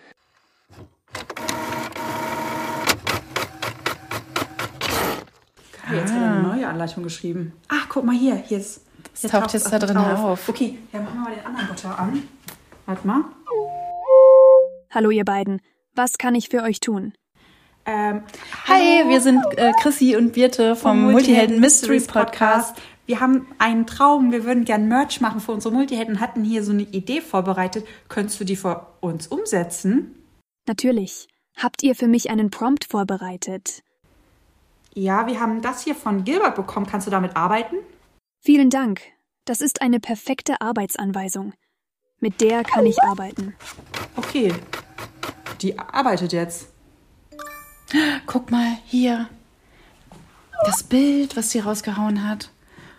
Jetzt 5.90 6.12
hat 6.12 6.20
er 6.20 6.30
eine 6.30 6.42
neue 6.42 6.68
Anleitung 6.68 7.02
geschrieben. 7.02 7.54
Ach, 7.66 7.88
guck 7.88 8.04
mal 8.04 8.16
hier, 8.16 8.36
hier 8.36 8.58
ist. 8.58 8.82
hier 9.16 9.30
taucht 9.30 9.42
taucht's 9.42 9.54
jetzt 9.54 9.72
da 9.72 9.80
drin 9.80 9.96
drauf. 9.96 10.20
auf. 10.20 10.48
Okay, 10.48 10.78
ja, 10.92 11.00
machen 11.00 11.14
wir 11.14 11.22
mal 11.22 11.34
den 11.34 11.44
anderen 11.44 11.66
Botter 11.66 11.98
an. 11.98 12.22
Warte 12.86 13.04
mal. 13.04 13.24
Hallo 14.92 15.10
ihr 15.10 15.24
beiden. 15.24 15.60
Was 15.98 16.16
kann 16.16 16.36
ich 16.36 16.48
für 16.48 16.62
euch 16.62 16.78
tun? 16.78 17.12
Ähm, 17.84 18.22
Hi, 18.68 18.98
hallo. 19.00 19.08
wir 19.10 19.20
sind 19.20 19.44
äh, 19.56 19.72
Chrissy 19.82 20.14
und 20.14 20.32
Birte 20.32 20.76
vom, 20.76 21.10
Multihelden 21.10 21.58
Mystery 21.58 21.98
Podcast. 21.98 22.76
Wir 23.06 23.18
haben 23.18 23.48
einen 23.58 23.84
Traum, 23.84 24.30
wir 24.30 24.44
würden 24.44 24.64
gern 24.64 24.86
Merch 24.86 25.20
machen 25.20 25.40
für 25.40 25.50
unsere 25.50 25.74
Multihelden, 25.74 26.20
hatten 26.20 26.44
hier 26.44 26.62
so 26.62 26.70
eine 26.70 26.82
Idee 26.82 27.20
vorbereitet. 27.20 27.84
Könntest 28.08 28.38
du 28.38 28.44
die 28.44 28.54
für 28.54 28.86
uns 29.00 29.26
umsetzen? 29.26 30.14
Natürlich. 30.68 31.26
Habt 31.56 31.82
ihr 31.82 31.96
für 31.96 32.06
mich 32.06 32.30
einen 32.30 32.50
Prompt 32.50 32.84
vorbereitet? 32.84 33.82
Ja, 34.94 35.26
wir 35.26 35.40
haben 35.40 35.62
das 35.62 35.82
hier 35.82 35.96
von 35.96 36.22
Gilbert 36.22 36.54
bekommen. 36.54 36.86
Kannst 36.86 37.08
du 37.08 37.10
damit 37.10 37.34
arbeiten? 37.34 37.74
Vielen 38.38 38.70
Dank. 38.70 39.00
Das 39.46 39.60
ist 39.60 39.82
eine 39.82 39.98
perfekte 39.98 40.60
Arbeitsanweisung. 40.60 41.54
Mit 42.20 42.40
der 42.40 42.62
kann 42.62 42.86
ich 42.86 43.02
arbeiten. 43.02 43.56
Okay. 44.14 44.54
Die 45.60 45.78
arbeitet 45.78 46.32
jetzt. 46.32 46.68
Guck 48.26 48.50
mal 48.50 48.78
hier. 48.86 49.28
Das 50.64 50.82
Bild, 50.82 51.36
was 51.36 51.50
sie 51.50 51.60
rausgehauen 51.60 52.28
hat. 52.28 52.50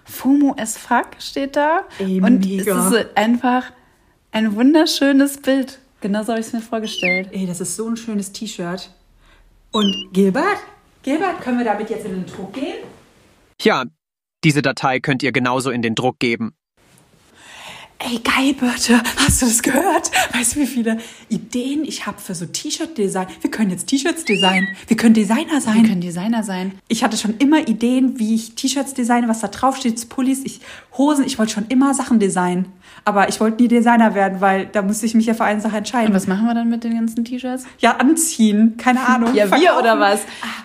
FOMO 0.06 0.56
as 0.58 0.78
fuck 0.78 1.08
steht 1.20 1.56
da. 1.56 1.82
Ey, 2.00 2.22
und 2.22 2.39
mega. 2.39 2.88
es 2.88 2.94
ist 2.94 3.18
einfach 3.18 3.72
ein 4.32 4.56
wunderschönes 4.56 5.42
Bild. 5.42 5.80
Genauso 6.01 6.32
habe 6.32 6.39
ich 6.39 6.48
es 6.48 6.54
mir 6.54 6.62
vorgestellt. 6.62 7.30
Ey, 7.32 7.46
das 7.46 7.62
ist 7.62 7.75
so 7.75 7.88
ein 7.88 7.98
schönes 7.98 8.32
T-Shirt. 8.32 8.89
Und 9.72 10.10
Gilbert? 10.13 10.58
Gilbert, 11.04 11.42
können 11.42 11.58
wir 11.58 11.66
damit 11.66 11.89
jetzt 11.89 12.06
in 12.06 12.12
den 12.13 12.25
Druck 12.25 12.54
gehen? 12.54 12.78
Ja, 13.62 13.86
diese 14.44 14.62
Datei 14.62 15.00
könnt 15.00 15.22
ihr 15.22 15.32
genauso 15.32 15.70
in 15.70 15.82
den 15.82 15.96
Druck 15.96 16.20
geben. 16.20 16.54
Ey, 18.01 18.18
geil, 18.20 18.53
Birte, 18.53 19.01
hast 19.18 19.41
du 19.41 19.46
das 19.46 19.62
gehört? 19.62 20.10
Weißt 20.34 20.56
du, 20.56 20.62
wie 20.62 20.68
viele 20.68 21.00
Ideen 21.27 21.84
ich 21.84 22.08
habe 22.08 22.18
für 22.22 22.34
so 22.34 22.46
T-Shirt-Design? 22.46 23.27
Wir 23.41 23.51
können 23.51 23.72
jetzt 23.72 23.88
T-Shirts 23.88 24.24
designen. 24.24 24.70
Wir 24.88 24.96
können 24.96 25.13
Designer 25.13 25.51
Wir 25.56 25.60
sein. 25.62 25.84
können 25.86 26.00
Designer 26.00 26.41
sein. 26.44 26.79
Ich 26.88 27.03
hatte 27.03 27.18
schon 27.18 27.36
immer 27.39 27.68
Ideen, 27.68 28.18
wie 28.18 28.36
ich 28.36 28.56
T-Shirts 28.56 28.94
designe, 28.94 29.27
was 29.27 29.41
da 29.41 29.50
drauf 29.50 29.75
steht, 29.75 30.08
Pullis, 30.08 30.46
ich, 30.46 30.62
Hosen. 30.98 31.25
Ich 31.25 31.38
wollte 31.38 31.51
schon 31.51 31.65
immer 31.68 31.94
Sachen 31.94 32.20
designen. 32.20 32.72
Aber 33.03 33.27
ich 33.27 33.41
wollte 33.41 33.62
nie 33.62 33.68
Designer 33.68 34.15
werden, 34.15 34.39
weil 34.39 34.68
da 34.68 34.82
musste 34.82 35.06
ich 35.06 35.13
mich 35.13 35.25
ja 35.25 35.34
für 35.34 35.44
eine 35.44 35.60
Sache 35.60 35.75
entscheiden. 35.75 36.08
Und 36.08 36.13
was 36.15 36.25
machen 36.25 36.46
wir 36.46 36.53
dann 36.53 36.70
mit 36.70 36.86
den 36.86 36.96
ganzen 36.96 37.25
T-Shirts? 37.25 37.65
Ja, 37.79 37.98
anziehen. 37.98 38.75
Keine 38.77 39.06
Ahnung. 39.06 39.36
Ja, 39.36 39.51
wir 39.51 39.77
oder 39.77 40.00
was? 40.00 40.22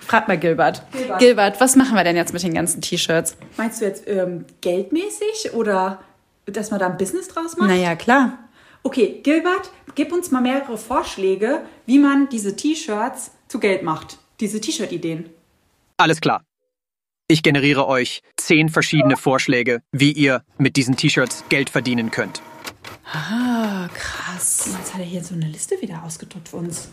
Frag 0.06 0.28
mal 0.28 0.38
Gilbert. 0.38 0.84
Gilbert. 0.92 1.18
Gilbert, 1.18 1.60
was 1.60 1.74
machen 1.74 1.96
wir 1.96 2.04
denn 2.04 2.14
jetzt 2.14 2.32
mit 2.32 2.44
den 2.44 2.54
ganzen 2.54 2.80
T-Shirts? 2.80 3.36
Meinst 3.56 3.80
du 3.80 3.86
jetzt 3.86 4.04
ähm, 4.06 4.44
geldmäßig 4.60 5.52
oder 5.54 5.98
dass 6.46 6.70
man 6.70 6.80
da 6.80 6.86
ein 6.86 6.96
Business 6.96 7.28
draus 7.28 7.56
macht? 7.56 7.68
Naja, 7.68 7.96
klar. 7.96 8.38
Okay, 8.82 9.20
Gilbert, 9.22 9.70
gib 9.94 10.12
uns 10.12 10.30
mal 10.30 10.42
mehrere 10.42 10.76
Vorschläge, 10.76 11.62
wie 11.86 11.98
man 11.98 12.28
diese 12.28 12.54
T-Shirts 12.54 13.30
zu 13.48 13.58
Geld 13.58 13.82
macht. 13.82 14.18
Diese 14.40 14.60
T-Shirt-Ideen. 14.60 15.30
Alles 15.96 16.20
klar. 16.20 16.44
Ich 17.26 17.42
generiere 17.42 17.86
euch 17.86 18.20
zehn 18.36 18.68
verschiedene 18.68 19.16
Vorschläge, 19.16 19.82
wie 19.92 20.12
ihr 20.12 20.44
mit 20.58 20.76
diesen 20.76 20.96
T-Shirts 20.96 21.44
Geld 21.48 21.70
verdienen 21.70 22.10
könnt. 22.10 22.42
Ah, 23.10 23.88
krass. 23.94 24.68
Jetzt 24.78 24.92
hat 24.92 25.00
er 25.00 25.06
hier 25.06 25.24
so 25.24 25.34
eine 25.34 25.46
Liste 25.46 25.80
wieder 25.80 26.02
ausgedruckt 26.04 26.50
für 26.50 26.56
uns. 26.56 26.88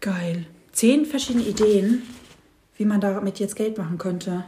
Geil. 0.00 0.46
Zehn 0.70 1.06
verschiedene 1.06 1.44
Ideen, 1.44 2.02
wie 2.76 2.84
man 2.84 3.00
damit 3.00 3.40
jetzt 3.40 3.56
Geld 3.56 3.78
machen 3.78 3.98
könnte. 3.98 4.44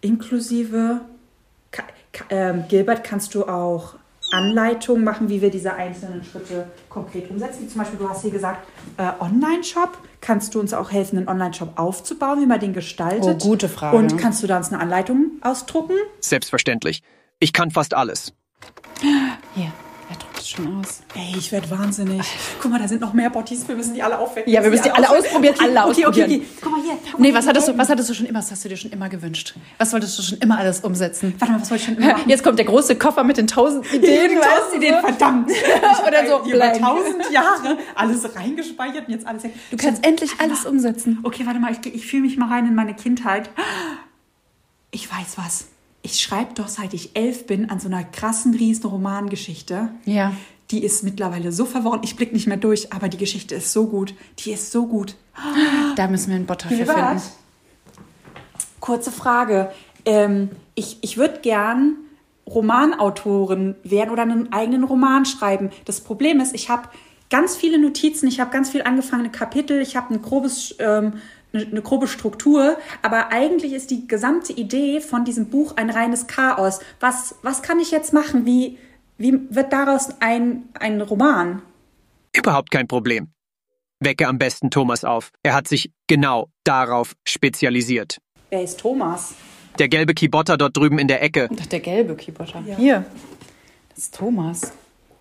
Inklusive. 0.00 1.00
Ähm, 2.30 2.64
Gilbert, 2.68 3.04
kannst 3.04 3.34
du 3.34 3.44
auch 3.44 3.94
Anleitungen 4.32 5.04
machen, 5.04 5.28
wie 5.28 5.40
wir 5.40 5.50
diese 5.50 5.74
einzelnen 5.74 6.24
Schritte 6.24 6.66
konkret 6.88 7.30
umsetzen? 7.30 7.62
Wie 7.62 7.68
zum 7.68 7.80
Beispiel, 7.80 7.98
du 7.98 8.08
hast 8.08 8.22
hier 8.22 8.30
gesagt, 8.30 8.66
äh, 8.96 9.10
Online-Shop. 9.20 9.98
Kannst 10.20 10.54
du 10.54 10.60
uns 10.60 10.72
auch 10.72 10.90
helfen, 10.90 11.18
einen 11.18 11.28
Online-Shop 11.28 11.78
aufzubauen, 11.78 12.40
wie 12.40 12.46
man 12.46 12.58
den 12.58 12.72
gestaltet? 12.72 13.42
Oh, 13.44 13.48
gute 13.48 13.68
Frage. 13.68 13.96
Und 13.96 14.16
kannst 14.16 14.42
du 14.42 14.46
da 14.46 14.56
uns 14.56 14.72
eine 14.72 14.80
Anleitung 14.80 15.32
ausdrucken? 15.42 15.96
Selbstverständlich. 16.20 17.02
Ich 17.40 17.52
kann 17.52 17.70
fast 17.70 17.94
alles. 17.94 18.32
Hier, 19.54 19.72
es 20.44 20.50
schon 20.50 20.80
aus. 20.80 21.00
Ey, 21.14 21.34
ich 21.38 21.50
werde 21.50 21.70
wahnsinnig. 21.70 22.22
Guck 22.60 22.70
mal, 22.70 22.78
da 22.78 22.86
sind 22.86 23.00
noch 23.00 23.12
mehr 23.12 23.30
Bottis. 23.30 23.66
Wir 23.66 23.74
müssen 23.74 23.94
die 23.94 24.02
alle 24.02 24.18
aufwecken. 24.18 24.52
Ja, 24.52 24.62
wir 24.62 24.70
müssen 24.70 24.84
die 24.84 24.90
alle 24.90 25.08
ausprobieren. 25.08 25.54
Alle 25.58 25.86
okay, 25.86 26.04
ausprobieren. 26.06 26.30
Okay, 26.30 26.42
okay. 26.42 26.46
Guck 26.60 26.72
mal 26.72 26.82
hier. 26.82 26.98
Guck 27.10 27.20
Nee, 27.20 27.34
was 27.34 27.46
hattest, 27.46 27.68
du, 27.68 27.78
was 27.78 27.88
hattest 27.88 28.10
du 28.10 28.14
schon 28.14 28.26
immer, 28.26 28.38
was 28.38 28.50
hast 28.50 28.64
du 28.64 28.68
dir 28.68 28.76
schon 28.76 28.90
immer 28.90 29.08
gewünscht? 29.08 29.54
Was 29.78 29.92
wolltest 29.92 30.18
du 30.18 30.22
schon 30.22 30.38
immer 30.38 30.58
alles 30.58 30.80
umsetzen? 30.80 31.34
Warte 31.38 31.52
mal, 31.52 31.60
was 31.60 31.70
wollte 31.70 31.82
ich 31.82 31.88
schon 31.88 31.96
immer 31.96 32.12
machen? 32.12 32.28
Jetzt 32.28 32.44
kommt 32.44 32.58
der 32.58 32.66
große 32.66 32.96
Koffer 32.96 33.24
mit 33.24 33.36
den 33.36 33.46
tausend 33.46 33.92
Ideen. 33.92 34.30
Die 34.30 34.34
tausend? 34.40 34.76
Ideen, 34.76 35.00
verdammt. 35.00 35.50
Ich 35.94 36.06
Oder 36.06 36.26
so 36.26 36.50
über 36.50 36.72
tausend 36.72 37.30
Jahre 37.30 37.78
alles 37.94 38.34
reingespeichert 38.34 39.06
und 39.08 39.14
jetzt 39.14 39.26
alles 39.26 39.44
weg. 39.44 39.54
Du 39.70 39.76
kannst 39.76 40.06
endlich 40.06 40.32
alles 40.38 40.66
umsetzen. 40.66 41.20
Okay, 41.22 41.46
warte 41.46 41.60
mal, 41.60 41.72
ich, 41.72 41.94
ich 41.94 42.06
fühle 42.06 42.22
mich 42.22 42.36
mal 42.36 42.48
rein 42.48 42.66
in 42.66 42.74
meine 42.74 42.94
Kindheit. 42.94 43.50
Ich 44.90 45.10
weiß 45.10 45.36
was. 45.36 45.66
Ich 46.06 46.20
schreibe 46.20 46.52
doch, 46.52 46.68
seit 46.68 46.92
ich 46.92 47.16
elf 47.16 47.46
bin, 47.46 47.70
an 47.70 47.80
so 47.80 47.88
einer 47.88 48.04
krassen, 48.04 48.52
riesen 48.54 48.84
Romangeschichte. 48.90 49.88
Ja. 50.04 50.34
Die 50.70 50.84
ist 50.84 51.02
mittlerweile 51.02 51.50
so 51.50 51.64
verworren, 51.64 52.00
ich 52.02 52.14
blick 52.14 52.34
nicht 52.34 52.46
mehr 52.46 52.58
durch, 52.58 52.92
aber 52.92 53.08
die 53.08 53.16
Geschichte 53.16 53.54
ist 53.54 53.72
so 53.72 53.86
gut. 53.86 54.14
Die 54.40 54.52
ist 54.52 54.70
so 54.70 54.86
gut. 54.86 55.16
Da 55.96 56.06
müssen 56.08 56.28
wir 56.28 56.36
einen 56.36 56.46
Bot 56.46 56.64
dafür 56.64 56.76
Gilbert? 56.76 57.20
finden. 57.20 57.22
Kurze 58.80 59.10
Frage. 59.10 59.72
Ähm, 60.04 60.50
ich 60.74 60.98
ich 61.00 61.16
würde 61.16 61.40
gern 61.40 61.96
Romanautorin 62.46 63.74
werden 63.82 64.10
oder 64.10 64.22
einen 64.22 64.52
eigenen 64.52 64.84
Roman 64.84 65.24
schreiben. 65.24 65.70
Das 65.86 66.02
Problem 66.02 66.38
ist, 66.40 66.54
ich 66.54 66.68
habe 66.68 66.90
ganz 67.34 67.56
viele 67.56 67.80
Notizen, 67.80 68.28
ich 68.28 68.38
habe 68.38 68.52
ganz 68.52 68.70
viel 68.70 68.82
angefangene 68.82 69.28
Kapitel, 69.28 69.82
ich 69.82 69.96
habe 69.96 70.14
ein 70.14 70.22
grobes, 70.22 70.76
ähm, 70.78 71.14
eine, 71.52 71.66
eine 71.66 71.82
grobe 71.82 72.06
Struktur, 72.06 72.78
aber 73.02 73.32
eigentlich 73.32 73.72
ist 73.72 73.90
die 73.90 74.06
gesamte 74.06 74.52
Idee 74.52 75.00
von 75.00 75.24
diesem 75.24 75.46
Buch 75.46 75.74
ein 75.74 75.90
reines 75.90 76.28
Chaos. 76.28 76.78
Was, 77.00 77.34
was 77.42 77.62
kann 77.62 77.80
ich 77.80 77.90
jetzt 77.90 78.12
machen? 78.12 78.46
Wie, 78.46 78.78
wie 79.18 79.40
wird 79.50 79.72
daraus 79.72 80.10
ein, 80.20 80.68
ein 80.74 81.00
Roman? 81.00 81.60
Überhaupt 82.36 82.70
kein 82.70 82.86
Problem. 82.86 83.32
Wecke 83.98 84.28
am 84.28 84.38
besten 84.38 84.70
Thomas 84.70 85.02
auf. 85.02 85.32
Er 85.42 85.54
hat 85.54 85.66
sich 85.66 85.90
genau 86.06 86.50
darauf 86.62 87.14
spezialisiert. 87.26 88.18
Wer 88.50 88.62
ist 88.62 88.78
Thomas? 88.78 89.34
Der 89.80 89.88
gelbe 89.88 90.14
Kibotter 90.14 90.56
dort 90.56 90.76
drüben 90.76 91.00
in 91.00 91.08
der 91.08 91.20
Ecke. 91.20 91.48
Ach, 91.60 91.66
der 91.66 91.80
gelbe 91.80 92.14
Keyboarder. 92.14 92.62
Hier. 92.76 93.04
Das 93.88 94.04
ist 94.04 94.14
Thomas. 94.14 94.72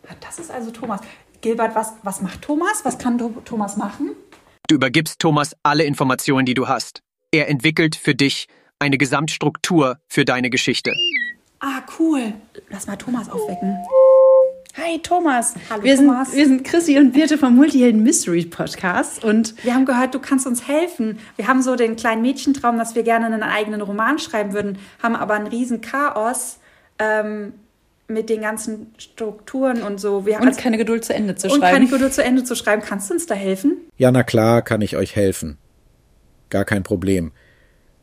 Ah, 0.07 0.13
Das 0.19 0.37
ist 0.37 0.51
also 0.51 0.69
Thomas. 0.69 0.99
Gilbert, 1.43 1.75
was, 1.75 1.91
was 2.03 2.21
macht 2.21 2.41
Thomas? 2.41 2.85
Was 2.85 2.97
kann 2.97 3.17
Tho- 3.19 3.41
Thomas 3.43 3.75
machen? 3.75 4.11
Du 4.69 4.75
übergibst 4.75 5.19
Thomas 5.19 5.53
alle 5.61 5.83
Informationen, 5.83 6.45
die 6.45 6.53
du 6.53 6.69
hast. 6.69 7.01
Er 7.31 7.49
entwickelt 7.49 7.97
für 7.97 8.15
dich 8.15 8.47
eine 8.79 8.97
Gesamtstruktur 8.97 9.97
für 10.07 10.23
deine 10.23 10.49
Geschichte. 10.49 10.93
Ah, 11.59 11.81
cool. 11.99 12.33
Lass 12.69 12.87
mal 12.87 12.95
Thomas 12.95 13.29
aufwecken. 13.29 13.77
Hi 14.77 14.97
Thomas. 14.99 15.53
Hallo, 15.69 15.83
wir 15.83 15.97
Thomas. 15.97 16.29
Sind, 16.29 16.37
wir 16.37 16.47
sind 16.47 16.63
Chrissy 16.63 16.97
und 16.97 17.11
Birte 17.11 17.37
vom 17.37 17.55
Multihelden 17.57 18.03
Mystery 18.03 18.45
Podcast 18.45 19.23
und 19.25 19.53
Wir 19.65 19.73
haben 19.75 19.85
gehört, 19.85 20.15
du 20.15 20.19
kannst 20.19 20.47
uns 20.47 20.65
helfen. 20.67 21.19
Wir 21.35 21.47
haben 21.49 21.61
so 21.61 21.75
den 21.75 21.97
kleinen 21.97 22.21
Mädchentraum, 22.21 22.77
dass 22.77 22.95
wir 22.95 23.03
gerne 23.03 23.25
einen 23.25 23.43
eigenen 23.43 23.81
Roman 23.81 24.17
schreiben 24.17 24.53
würden, 24.53 24.79
haben 25.03 25.17
aber 25.17 25.33
ein 25.33 25.47
riesen 25.47 25.81
Chaos 25.81 26.57
ähm, 26.99 27.53
mit 28.07 28.29
den 28.29 28.41
ganzen 28.41 28.93
Strukturen 28.97 29.81
und 29.81 29.99
so. 29.99 30.25
Wir 30.25 30.41
uns 30.41 30.57
keine 30.57 30.77
Geduld 30.77 31.05
zu 31.05 31.13
Ende 31.13 31.35
zu 31.35 31.47
und 31.47 31.61
keine 31.61 31.77
schreiben. 31.77 31.91
Geduld 31.91 32.13
zu 32.13 32.23
Ende 32.23 32.43
zu 32.43 32.55
schreiben. 32.55 32.81
Kannst 32.81 33.09
du 33.09 33.13
uns 33.13 33.25
da 33.25 33.35
helfen? 33.35 33.77
Ja, 33.97 34.11
na 34.11 34.23
klar, 34.23 34.61
kann 34.61 34.81
ich 34.81 34.97
euch 34.97 35.15
helfen. 35.15 35.57
Gar 36.49 36.65
kein 36.65 36.83
Problem. 36.83 37.31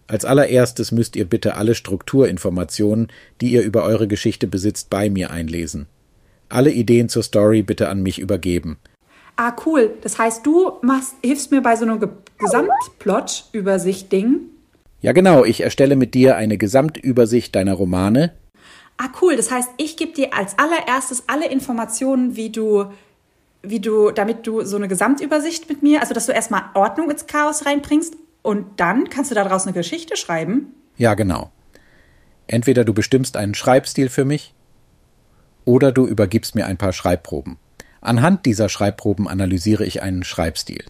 Als 0.06 0.24
allererstes 0.24 0.90
müsst 0.90 1.14
ihr 1.14 1.24
bitte 1.24 1.54
alle 1.54 1.76
Strukturinformationen, 1.76 3.12
die 3.40 3.52
ihr 3.52 3.62
über 3.62 3.84
eure 3.84 4.08
Geschichte 4.08 4.48
besitzt, 4.48 4.90
bei 4.90 5.08
mir 5.08 5.30
einlesen. 5.30 5.86
Alle 6.48 6.72
Ideen 6.72 7.08
zur 7.08 7.22
Story 7.22 7.62
bitte 7.62 7.88
an 7.88 8.02
mich 8.02 8.18
übergeben. 8.18 8.78
Ah, 9.36 9.54
cool. 9.64 9.92
Das 10.02 10.18
heißt, 10.18 10.44
du 10.44 10.72
machst, 10.82 11.14
hilfst 11.22 11.52
mir 11.52 11.60
bei 11.60 11.76
so 11.76 11.84
einem 11.84 12.00
Ge 12.00 12.08
Gesamtplot-Übersicht-Ding. 12.38 14.40
Ja, 15.00 15.12
genau, 15.12 15.44
ich 15.44 15.60
erstelle 15.60 15.94
mit 15.94 16.14
dir 16.14 16.36
eine 16.36 16.58
Gesamtübersicht 16.58 17.54
deiner 17.54 17.74
Romane. 17.74 18.32
Ah, 19.02 19.08
cool. 19.22 19.34
Das 19.34 19.50
heißt, 19.50 19.70
ich 19.78 19.96
gebe 19.96 20.12
dir 20.12 20.34
als 20.34 20.58
allererstes 20.58 21.24
alle 21.26 21.48
Informationen, 21.48 22.36
wie 22.36 22.50
du, 22.50 22.92
wie 23.62 23.80
du, 23.80 24.10
damit 24.10 24.46
du 24.46 24.62
so 24.62 24.76
eine 24.76 24.88
Gesamtübersicht 24.88 25.70
mit 25.70 25.82
mir, 25.82 26.02
also 26.02 26.12
dass 26.12 26.26
du 26.26 26.32
erstmal 26.32 26.64
Ordnung 26.74 27.10
ins 27.10 27.26
Chaos 27.26 27.64
reinbringst 27.64 28.14
und 28.42 28.78
dann 28.78 29.08
kannst 29.08 29.30
du 29.30 29.34
daraus 29.34 29.64
eine 29.64 29.72
Geschichte 29.72 30.18
schreiben. 30.18 30.74
Ja, 30.98 31.14
genau. 31.14 31.50
Entweder 32.46 32.84
du 32.84 32.92
bestimmst 32.92 33.38
einen 33.38 33.54
Schreibstil 33.54 34.10
für 34.10 34.26
mich 34.26 34.52
oder 35.64 35.92
du 35.92 36.06
übergibst 36.06 36.54
mir 36.54 36.66
ein 36.66 36.76
paar 36.76 36.92
Schreibproben. 36.92 37.56
Anhand 38.02 38.44
dieser 38.44 38.68
Schreibproben 38.68 39.28
analysiere 39.28 39.86
ich 39.86 40.02
einen 40.02 40.24
Schreibstil, 40.24 40.84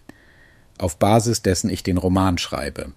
auf 0.77 0.99
Basis 0.99 1.43
dessen 1.43 1.69
ich 1.69 1.81
den 1.81 1.97
Roman 1.97 2.37
schreibe. 2.37 2.91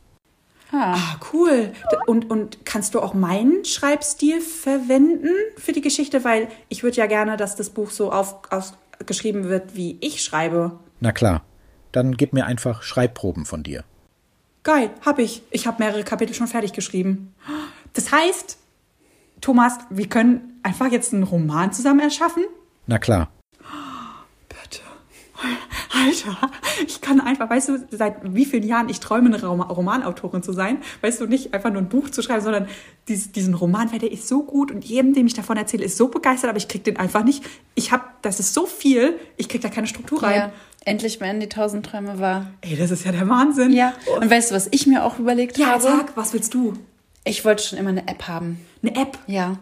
Ah, 0.76 1.18
cool. 1.32 1.72
Und, 2.08 2.30
und 2.32 2.66
kannst 2.66 2.96
du 2.96 3.00
auch 3.00 3.14
meinen 3.14 3.64
Schreibstil 3.64 4.40
verwenden 4.40 5.30
für 5.56 5.70
die 5.70 5.80
Geschichte? 5.80 6.24
Weil 6.24 6.48
ich 6.68 6.82
würde 6.82 6.96
ja 6.96 7.06
gerne, 7.06 7.36
dass 7.36 7.54
das 7.54 7.70
Buch 7.70 7.92
so 7.92 8.10
auf, 8.10 8.40
ausgeschrieben 8.50 9.44
wird, 9.44 9.76
wie 9.76 9.98
ich 10.00 10.24
schreibe. 10.24 10.80
Na 10.98 11.12
klar, 11.12 11.42
dann 11.92 12.16
gib 12.16 12.32
mir 12.32 12.46
einfach 12.46 12.82
Schreibproben 12.82 13.46
von 13.46 13.62
dir. 13.62 13.84
Geil, 14.64 14.90
hab 15.06 15.20
ich. 15.20 15.42
Ich 15.52 15.68
habe 15.68 15.80
mehrere 15.80 16.02
Kapitel 16.02 16.34
schon 16.34 16.48
fertig 16.48 16.72
geschrieben. 16.72 17.34
Das 17.92 18.10
heißt, 18.10 18.58
Thomas, 19.40 19.78
wir 19.90 20.08
können 20.08 20.58
einfach 20.64 20.90
jetzt 20.90 21.14
einen 21.14 21.22
Roman 21.22 21.72
zusammen 21.72 22.00
erschaffen? 22.00 22.42
Na 22.88 22.98
klar. 22.98 23.30
Alter, 25.92 26.50
ich 26.86 27.00
kann 27.00 27.20
einfach, 27.20 27.48
weißt 27.50 27.68
du, 27.68 27.78
seit 27.90 28.16
wie 28.34 28.44
vielen 28.44 28.62
Jahren 28.64 28.88
ich 28.88 29.00
träume, 29.00 29.28
eine 29.34 29.44
Rom- 29.44 29.60
Romanautorin 29.60 30.42
zu 30.42 30.52
sein. 30.52 30.78
Weißt 31.02 31.20
du, 31.20 31.26
nicht 31.26 31.54
einfach 31.54 31.70
nur 31.70 31.82
ein 31.82 31.88
Buch 31.88 32.10
zu 32.10 32.22
schreiben, 32.22 32.42
sondern 32.42 32.66
dies, 33.08 33.32
diesen 33.32 33.54
Roman, 33.54 33.92
weil 33.92 33.98
der 34.00 34.10
ist 34.12 34.26
so 34.28 34.42
gut 34.42 34.70
und 34.70 34.84
jedem, 34.84 35.12
dem 35.14 35.26
ich 35.26 35.34
davon 35.34 35.56
erzähle, 35.56 35.84
ist 35.84 35.96
so 35.96 36.08
begeistert, 36.08 36.48
aber 36.50 36.58
ich 36.58 36.68
krieg 36.68 36.84
den 36.84 36.96
einfach 36.96 37.24
nicht. 37.24 37.44
Ich 37.74 37.92
hab, 37.92 38.22
das 38.22 38.40
ist 38.40 38.54
so 38.54 38.66
viel, 38.66 39.18
ich 39.36 39.48
krieg 39.48 39.60
da 39.60 39.68
keine 39.68 39.86
Struktur 39.86 40.22
rein. 40.22 40.34
ja, 40.36 40.52
endlich 40.84 41.20
werden 41.20 41.40
die 41.40 41.48
tausend 41.48 41.86
Träume 41.86 42.18
wahr. 42.18 42.46
Ey, 42.62 42.76
das 42.76 42.90
ist 42.90 43.04
ja 43.04 43.12
der 43.12 43.28
Wahnsinn. 43.28 43.72
Ja. 43.72 43.92
Und 44.20 44.30
weißt 44.30 44.50
du, 44.50 44.54
was 44.54 44.68
ich 44.70 44.86
mir 44.86 45.04
auch 45.04 45.18
überlegt 45.18 45.58
Ja, 45.58 45.66
habe? 45.72 45.82
sag, 45.82 46.16
was 46.16 46.32
willst 46.32 46.54
du? 46.54 46.74
Ich 47.24 47.44
wollte 47.44 47.62
schon 47.62 47.78
immer 47.78 47.88
eine 47.90 48.06
App 48.08 48.28
haben. 48.28 48.58
Eine 48.82 48.96
App? 48.96 49.18
Ja. 49.26 49.56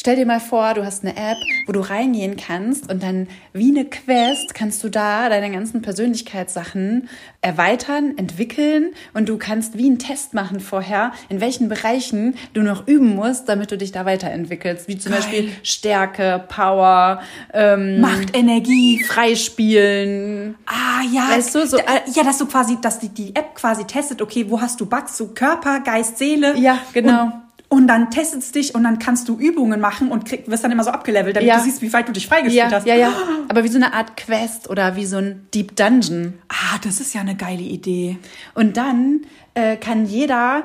Stell 0.00 0.14
dir 0.14 0.26
mal 0.26 0.38
vor, 0.38 0.74
du 0.74 0.84
hast 0.84 1.02
eine 1.04 1.16
App, 1.16 1.38
wo 1.66 1.72
du 1.72 1.80
reingehen 1.80 2.36
kannst 2.36 2.88
und 2.88 3.02
dann 3.02 3.26
wie 3.52 3.70
eine 3.76 3.84
Quest 3.84 4.54
kannst 4.54 4.84
du 4.84 4.90
da 4.90 5.28
deine 5.28 5.50
ganzen 5.50 5.82
Persönlichkeitssachen 5.82 7.08
erweitern, 7.40 8.16
entwickeln 8.16 8.92
und 9.12 9.28
du 9.28 9.38
kannst 9.38 9.76
wie 9.76 9.86
einen 9.86 9.98
Test 9.98 10.34
machen 10.34 10.60
vorher, 10.60 11.10
in 11.28 11.40
welchen 11.40 11.68
Bereichen 11.68 12.36
du 12.54 12.62
noch 12.62 12.86
üben 12.86 13.16
musst, 13.16 13.48
damit 13.48 13.72
du 13.72 13.76
dich 13.76 13.90
da 13.90 14.04
weiterentwickelst. 14.06 14.86
Wie 14.86 14.98
zum 14.98 15.10
Geil. 15.10 15.20
Beispiel 15.20 15.50
Stärke, 15.64 16.44
Power, 16.48 17.20
ähm, 17.52 18.00
Macht 18.00 18.36
Energie. 18.36 19.02
Freispielen. 19.02 20.54
Ah, 20.66 21.02
ja. 21.12 21.28
Weißt 21.36 21.56
du, 21.56 21.66
so- 21.66 21.76
Da- 21.76 21.82
äh, 21.96 22.00
ja, 22.14 22.22
dass 22.22 22.38
du 22.38 22.46
quasi, 22.46 22.78
dass 22.80 23.00
die, 23.00 23.08
die 23.08 23.34
App 23.34 23.56
quasi 23.56 23.82
testet, 23.84 24.22
okay, 24.22 24.46
wo 24.48 24.60
hast 24.60 24.80
du 24.80 24.86
Bugs, 24.86 25.16
so 25.16 25.26
Körper, 25.34 25.80
Geist, 25.80 26.18
Seele. 26.18 26.56
Ja, 26.56 26.78
genau. 26.92 27.22
Und, 27.24 27.32
und 27.70 27.86
dann 27.86 28.10
testet 28.10 28.40
es 28.42 28.52
dich 28.52 28.74
und 28.74 28.82
dann 28.84 28.98
kannst 28.98 29.28
du 29.28 29.36
Übungen 29.38 29.78
machen 29.80 30.10
und 30.10 30.24
krieg, 30.24 30.48
wirst 30.50 30.64
dann 30.64 30.72
immer 30.72 30.84
so 30.84 30.90
abgelevelt, 30.90 31.36
damit 31.36 31.48
Ja. 31.48 31.58
du 31.58 31.64
siehst, 31.64 31.82
wie 31.82 31.92
weit 31.92 32.08
du 32.08 32.12
dich 32.12 32.26
freigespielt 32.26 32.70
Ja, 32.70 32.76
hast. 32.76 32.86
ja, 32.86 32.94
ja. 32.94 33.12
Aber 33.48 33.62
wie 33.64 33.68
so 33.68 33.76
eine 33.76 33.92
Art 33.92 34.16
Quest 34.16 34.70
oder 34.70 34.96
wie 34.96 35.04
so 35.04 35.18
ein 35.18 35.46
Deep 35.54 35.76
Dungeon. 35.76 36.34
Ah, 36.48 36.78
das 36.82 37.00
ist 37.00 37.14
ja 37.14 37.20
eine 37.20 37.34
geile 37.36 37.62
Idee. 37.62 38.16
Und 38.54 38.76
dann 38.78 39.20
äh, 39.54 39.76
kann 39.76 40.06
jeder, 40.06 40.64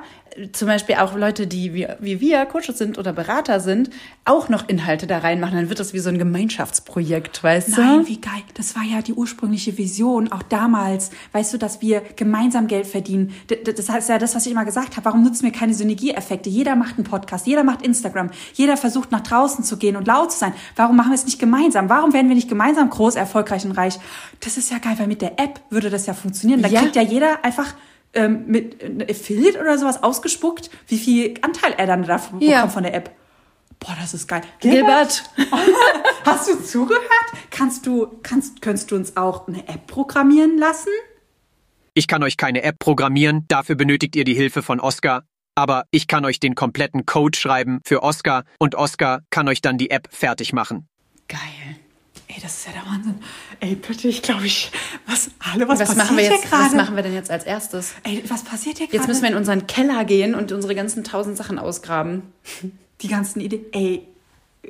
zum 0.51 0.67
Beispiel 0.67 0.95
auch 0.95 1.15
Leute, 1.15 1.47
die 1.47 1.73
wie, 1.73 1.87
wie 1.99 2.19
wir 2.21 2.45
Coaches 2.45 2.77
sind 2.77 2.97
oder 2.97 3.13
Berater 3.13 3.59
sind, 3.59 3.89
auch 4.25 4.49
noch 4.49 4.67
Inhalte 4.67 5.05
da 5.07 5.19
reinmachen. 5.19 5.55
Dann 5.55 5.69
wird 5.69 5.79
das 5.79 5.93
wie 5.93 5.99
so 5.99 6.09
ein 6.09 6.17
Gemeinschaftsprojekt, 6.17 7.43
weißt 7.43 7.69
Nein, 7.77 7.99
du? 8.01 8.07
wie 8.07 8.19
geil. 8.21 8.41
Das 8.55 8.75
war 8.75 8.83
ja 8.83 9.01
die 9.01 9.13
ursprüngliche 9.13 9.77
Vision, 9.77 10.31
auch 10.31 10.43
damals. 10.43 11.11
Weißt 11.33 11.53
du, 11.53 11.57
dass 11.57 11.81
wir 11.81 12.01
gemeinsam 12.15 12.67
Geld 12.67 12.87
verdienen. 12.87 13.33
Das 13.75 13.89
heißt 13.89 14.09
ja 14.09 14.17
das, 14.17 14.35
was 14.35 14.45
ich 14.45 14.51
immer 14.51 14.65
gesagt 14.65 14.95
habe. 14.97 15.05
Warum 15.05 15.23
nutzen 15.23 15.43
wir 15.43 15.51
keine 15.51 15.73
Synergieeffekte? 15.73 16.49
Jeder 16.49 16.75
macht 16.75 16.95
einen 16.97 17.03
Podcast, 17.05 17.45
jeder 17.47 17.63
macht 17.63 17.81
Instagram, 17.81 18.29
jeder 18.53 18.77
versucht 18.77 19.11
nach 19.11 19.21
draußen 19.21 19.63
zu 19.63 19.77
gehen 19.77 19.95
und 19.95 20.07
laut 20.07 20.31
zu 20.31 20.39
sein. 20.39 20.53
Warum 20.75 20.95
machen 20.95 21.11
wir 21.11 21.15
es 21.15 21.25
nicht 21.25 21.39
gemeinsam? 21.39 21.89
Warum 21.89 22.13
werden 22.13 22.27
wir 22.29 22.35
nicht 22.35 22.49
gemeinsam 22.49 22.89
groß, 22.89 23.15
erfolgreich 23.15 23.65
und 23.65 23.71
reich? 23.73 23.99
Das 24.39 24.57
ist 24.57 24.71
ja 24.71 24.79
geil, 24.79 24.95
weil 24.97 25.07
mit 25.07 25.21
der 25.21 25.39
App 25.39 25.59
würde 25.69 25.89
das 25.89 26.05
ja 26.05 26.13
funktionieren. 26.13 26.61
Da 26.61 26.67
Ja. 26.69 26.81
kriegt 26.81 26.95
ja 26.95 27.01
jeder 27.01 27.43
einfach 27.43 27.73
ähm, 28.13 28.45
mit 28.47 28.81
äh, 28.81 29.07
Affiliate 29.09 29.59
oder 29.59 29.77
sowas 29.77 30.03
ausgespuckt, 30.03 30.69
wie 30.87 30.97
viel 30.97 31.33
Anteil 31.41 31.73
er 31.77 31.87
dann 31.87 32.03
davon 32.03 32.39
Ja. 32.41 32.57
bekommt 32.57 32.73
von 32.73 32.83
der 32.83 32.93
App. 32.93 33.11
Boah, 33.79 33.95
das 33.99 34.13
ist 34.13 34.27
geil. 34.27 34.41
Gilbert. 34.61 35.23
Hast 36.25 36.47
du 36.47 36.55
zugehört? 36.63 37.03
Kannst 37.49 37.85
du, 37.85 38.07
kannst, 38.23 38.61
könntest 38.61 38.91
du 38.91 38.95
uns 38.95 39.17
auch 39.17 39.47
eine 39.47 39.67
App 39.67 39.87
programmieren 39.87 40.57
lassen? 40.57 40.89
Ich 41.93 42.07
kann 42.07 42.23
euch 42.23 42.37
keine 42.37 42.63
App 42.63 42.79
programmieren, 42.79 43.45
dafür 43.49 43.75
benötigt 43.75 44.15
ihr 44.15 44.23
die 44.23 44.33
Hilfe 44.33 44.63
von 44.63 44.79
Oscar. 44.79 45.23
Aber 45.55 45.83
ich 45.91 46.07
kann 46.07 46.25
euch 46.25 46.39
den 46.39 46.55
kompletten 46.55 47.05
Code 47.05 47.37
schreiben 47.37 47.79
für 47.85 48.01
Oscar 48.01 48.43
und 48.57 48.73
Oscar 48.73 49.21
kann 49.29 49.47
euch 49.47 49.61
dann 49.61 49.77
die 49.77 49.91
App 49.91 50.07
fertig 50.11 50.51
machen. 50.53 50.87
Geil. 51.27 51.39
Ey, 52.35 52.41
das 52.41 52.55
ist 52.55 52.65
ja 52.65 52.71
der 52.73 52.85
Wahnsinn. 52.89 53.15
Ey, 53.59 53.75
bitte, 53.75 54.07
ich 54.07 54.21
glaube, 54.21 54.45
ich. 54.45 54.71
Was, 55.05 55.29
alle, 55.39 55.67
was, 55.67 55.79
Was, 55.79 55.89
passiert 55.89 55.97
machen 55.97 56.17
wir 56.17 56.23
hier 56.23 56.33
jetzt? 56.33 56.51
Was 56.51 56.59
gerade? 56.59 56.75
machen 56.75 56.95
wir 56.95 57.03
denn 57.03 57.13
jetzt 57.13 57.29
als 57.29 57.43
erstes? 57.43 57.93
Ey, 58.03 58.23
was 58.27 58.43
passiert 58.43 58.77
hier 58.77 58.87
gerade? 58.87 58.97
Jetzt 58.97 59.07
müssen 59.07 59.21
wir 59.21 59.29
in 59.29 59.35
unseren 59.35 59.67
Keller 59.67 60.03
gehen 60.05 60.33
und 60.33 60.51
unsere 60.51 60.73
ganzen 60.73 61.03
tausend 61.03 61.37
Sachen 61.37 61.59
ausgraben. 61.59 62.23
die 63.01 63.07
ganzen 63.07 63.39
Ideen. 63.39 63.65
Ey, 63.71 64.07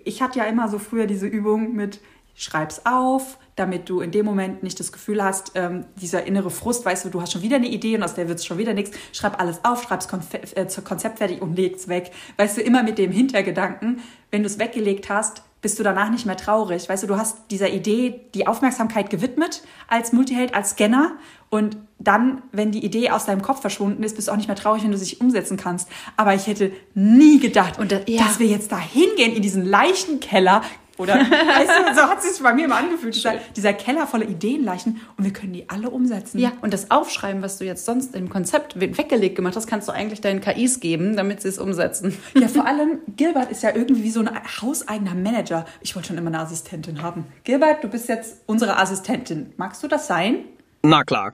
ich 0.03 0.22
hatte 0.22 0.39
ja 0.39 0.46
immer 0.46 0.67
so 0.67 0.79
früher 0.79 1.05
diese 1.05 1.27
Übung 1.27 1.74
mit 1.74 2.00
schreib's 2.36 2.86
auf, 2.86 3.38
damit 3.55 3.88
du 3.89 4.01
in 4.01 4.12
dem 4.12 4.25
Moment 4.25 4.63
nicht 4.63 4.79
das 4.79 4.91
Gefühl 4.91 5.24
hast, 5.24 5.51
ähm, 5.55 5.86
dieser 6.01 6.25
innere 6.25 6.50
Frust, 6.50 6.84
weißt 6.84 7.05
du, 7.05 7.10
du 7.10 7.22
hast 7.22 7.32
schon 7.32 7.43
wieder 7.43 7.58
eine 7.58 7.67
Idee 7.67 7.96
und 7.96 8.03
aus 8.03 8.15
der 8.15 8.27
wird 8.27 8.43
schon 8.43 8.58
wieder 8.58 8.74
nichts. 8.74 8.98
Schreib 9.12 9.39
alles 9.39 9.63
auf, 9.63 9.84
schreib's 9.84 10.08
Konfe 10.08 10.39
äh, 10.55 10.65
Konzept 10.84 11.20
fertig 11.20 11.41
und 11.41 11.55
leg's 11.55 11.88
weg. 11.88 12.12
Weißt 12.38 12.58
du, 12.58 12.62
immer 12.62 12.82
mit 12.84 12.98
dem 12.98 13.12
Hintergedanken, 13.12 14.01
wenn 14.32 14.41
du 14.41 14.48
es 14.48 14.58
weggelegt 14.58 15.10
hast, 15.10 15.43
bist 15.63 15.79
du 15.79 15.84
danach 15.84 16.12
nicht 16.12 16.27
mehr 16.27 16.38
traurig. 16.38 16.88
Weißt 16.88 17.01
du, 17.01 17.08
du 17.08 17.17
hast 17.17 17.38
dieser 17.50 17.70
Idee 17.72 18.22
die 18.36 18.46
Aufmerksamkeit 18.46 19.10
gewidmet 19.10 19.63
als 19.88 20.13
Multiheld, 20.13 20.53
als 20.53 20.72
Scanner 20.72 21.13
und 21.50 21.77
dann, 21.98 22.41
wenn 22.51 22.72
die 22.72 22.84
Idee 22.86 23.10
aus 23.12 23.25
deinem 23.25 23.41
Kopf 23.41 23.62
verschwunden 23.62 24.03
ist, 24.03 24.15
bist 24.15 24.27
du 24.27 24.34
auch 24.34 24.36
nicht 24.38 24.48
mehr 24.48 24.55
traurig, 24.58 24.84
wenn 24.84 24.91
du 24.91 24.98
sie 24.98 25.05
nicht 25.05 25.22
umsetzen 25.22 25.55
kannst. 25.58 25.88
Aber 26.17 26.36
ich 26.36 26.46
hätte 26.48 26.72
nie 26.93 27.39
gedacht, 27.39 27.79
Und 27.79 27.91
da- 27.91 28.01
ja. 28.08 28.24
dass 28.25 28.39
wir 28.39 28.48
jetzt 28.48 28.72
da 28.72 28.77
hingehen 28.77 29.34
in 29.36 29.41
diesen 29.41 29.65
Leichenkeller. 29.65 30.62
Oder, 30.97 31.15
weißt 31.19 31.69
du, 31.89 31.95
so 31.95 32.01
hat 32.03 32.19
es 32.23 32.35
sich 32.35 32.43
bei 32.43 32.53
mir 32.53 32.65
immer 32.65 32.75
angefühlt, 32.77 33.15
dieser, 33.15 33.33
dieser 33.55 33.73
Keller 33.73 34.05
voller 34.05 34.29
Ideenleichen 34.29 35.01
und 35.17 35.23
wir 35.23 35.33
können 35.33 35.53
die 35.53 35.67
alle 35.69 35.89
umsetzen. 35.89 36.38
Ja, 36.39 36.51
und 36.62 36.71
das 36.73 36.91
Aufschreiben, 36.91 37.41
was 37.41 37.57
du 37.57 37.65
jetzt 37.65 37.85
sonst 37.85 38.15
im 38.15 38.29
Konzept 38.29 38.79
we- 38.79 38.95
weggelegt 38.97 39.35
gemacht 39.35 39.55
hast, 39.55 39.65
kannst 39.65 39.88
du 39.88 39.91
eigentlich 39.91 40.21
deinen 40.21 40.39
KIs 40.39 40.79
geben, 40.79 41.15
damit 41.15 41.41
sie 41.41 41.47
es 41.50 41.57
umsetzen. 41.57 42.15
Ja, 42.35 42.47
vor 42.47 42.65
allem, 42.67 43.00
Gilbert 43.15 43.50
ist 43.51 43.63
ja 43.63 43.75
irgendwie 43.75 44.03
wie 44.03 44.12
so 44.12 44.19
ein 44.19 44.29
hauseigener 44.62 45.15
Manager. 45.15 45.65
Ich 45.81 45.95
wollte 45.95 46.09
schon 46.09 46.17
immer 46.17 46.27
eine 46.27 46.39
Assistentin 46.39 47.01
haben. 47.01 47.25
Gilbert, 47.43 47.83
du 47.83 47.88
bist 47.88 48.07
jetzt 48.09 48.41
unsere 48.45 48.77
Assistentin. 48.77 49.53
Magst 49.57 49.81
du 49.83 49.88
das 49.88 50.05
sein? 50.07 50.45
Na 50.83 51.03
klar. 51.03 51.33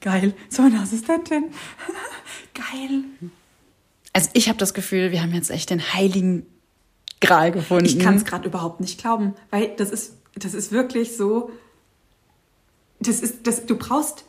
Geil, 0.00 0.34
so 0.48 0.62
eine 0.62 0.80
Assistentin. 0.80 1.44
Geil. 2.54 3.04
Also 4.12 4.30
ich 4.32 4.48
habe 4.48 4.58
das 4.58 4.74
Gefühl, 4.74 5.10
wir 5.12 5.22
haben 5.22 5.32
jetzt 5.34 5.50
echt 5.50 5.70
den 5.70 5.80
heiligen 5.94 6.46
Gral 7.20 7.52
gefunden. 7.52 7.86
Ich 7.86 7.98
kann 7.98 8.16
es 8.16 8.24
gerade 8.24 8.46
überhaupt 8.48 8.80
nicht 8.80 9.00
glauben, 9.00 9.34
weil 9.50 9.74
das 9.76 9.90
ist, 9.90 10.14
das 10.34 10.54
ist 10.54 10.72
wirklich 10.72 11.16
so. 11.16 11.50
Das 13.00 13.20
ist, 13.20 13.46
das, 13.46 13.66
du 13.66 13.76
brauchst 13.76 14.24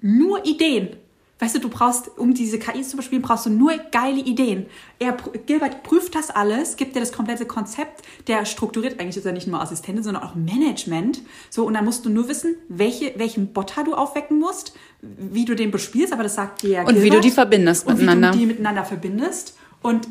nur 0.00 0.44
Ideen. 0.44 0.96
Weißt 1.40 1.54
du, 1.54 1.58
du 1.58 1.70
brauchst, 1.70 2.18
um 2.18 2.34
diese 2.34 2.58
KIs 2.58 2.90
zu 2.90 2.98
bespielen, 2.98 3.22
brauchst 3.22 3.46
du 3.46 3.50
nur 3.50 3.72
geile 3.92 4.20
Ideen. 4.20 4.66
Er, 4.98 5.16
Gilbert 5.46 5.82
prüft 5.82 6.14
das 6.14 6.28
alles, 6.28 6.76
gibt 6.76 6.94
dir 6.94 7.00
das 7.00 7.12
komplette 7.12 7.46
Konzept, 7.46 8.02
der 8.26 8.44
strukturiert 8.44 9.00
eigentlich 9.00 9.16
ist 9.16 9.24
er 9.24 9.32
nicht 9.32 9.46
nur 9.46 9.58
Assistentin, 9.58 10.04
sondern 10.04 10.22
auch 10.22 10.34
Management. 10.34 11.22
So, 11.48 11.64
und 11.64 11.72
dann 11.72 11.86
musst 11.86 12.04
du 12.04 12.10
nur 12.10 12.28
wissen, 12.28 12.56
welche, 12.68 13.14
welchen 13.16 13.54
Botter 13.54 13.84
du 13.84 13.94
aufwecken 13.94 14.38
musst, 14.38 14.74
wie 15.00 15.46
du 15.46 15.56
den 15.56 15.70
bespielst, 15.70 16.12
aber 16.12 16.24
das 16.24 16.34
sagt 16.34 16.60
dir 16.60 16.70
ja 16.70 16.80
Und 16.82 16.96
wie 16.96 17.00
Gilbert. 17.00 17.24
du 17.24 17.28
die 17.28 17.30
verbindest 17.30 17.86
und 17.86 17.94
miteinander. 17.94 18.28
Wie 18.28 18.32
du 18.32 18.38
die 18.40 18.46
miteinander 18.46 18.84
verbindest. 18.84 19.56
Und 19.80 20.08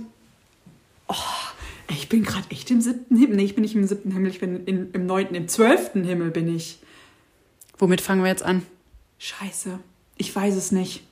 oh, 1.10 1.14
ich 1.90 2.10
bin 2.10 2.24
gerade 2.24 2.46
echt 2.50 2.70
im 2.72 2.82
siebten 2.82 3.16
Himmel. 3.16 3.38
Nee, 3.38 3.46
ich 3.46 3.56
bin 3.56 3.64
nicht 3.64 3.76
im 3.76 3.86
siebten 3.88 4.12
Himmel, 4.12 4.32
ich 4.32 4.40
bin 4.40 4.66
in, 4.66 4.92
im 4.92 5.06
neunten, 5.06 5.36
im 5.36 5.48
zwölften 5.48 6.04
Himmel 6.04 6.32
bin 6.32 6.54
ich. 6.54 6.80
Womit 7.78 8.02
fangen 8.02 8.22
wir 8.22 8.30
jetzt 8.30 8.44
an? 8.44 8.64
Scheiße. 9.18 9.80
Ich 10.18 10.36
weiß 10.36 10.56
es 10.56 10.72
nicht. 10.72 11.04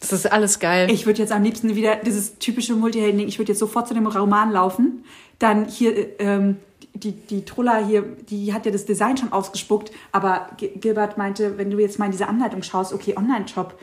Das 0.00 0.12
ist 0.12 0.30
alles 0.30 0.58
geil. 0.58 0.90
Ich 0.90 1.06
würde 1.06 1.20
jetzt 1.20 1.32
am 1.32 1.42
liebsten 1.42 1.74
wieder 1.74 1.96
dieses 1.96 2.38
typische 2.38 2.74
Multihelden-Ding, 2.74 3.28
ich 3.28 3.38
würde 3.38 3.52
jetzt 3.52 3.58
sofort 3.58 3.88
zu 3.88 3.94
dem 3.94 4.06
Roman 4.06 4.52
laufen. 4.52 5.04
Dann 5.38 5.68
hier, 5.68 5.96
äh, 5.96 6.08
ähm, 6.18 6.56
die, 6.94 7.12
die 7.12 7.44
Trulla 7.44 7.84
hier, 7.84 8.02
die 8.02 8.52
hat 8.52 8.66
ja 8.66 8.72
das 8.72 8.84
Design 8.84 9.16
schon 9.16 9.32
ausgespuckt, 9.32 9.90
aber 10.12 10.50
Gilbert 10.58 11.18
meinte, 11.18 11.58
wenn 11.58 11.70
du 11.70 11.78
jetzt 11.78 11.98
mal 11.98 12.06
in 12.06 12.12
diese 12.12 12.28
Anleitung 12.28 12.62
schaust, 12.62 12.92
okay, 12.92 13.16
Online-Shop. 13.16 13.78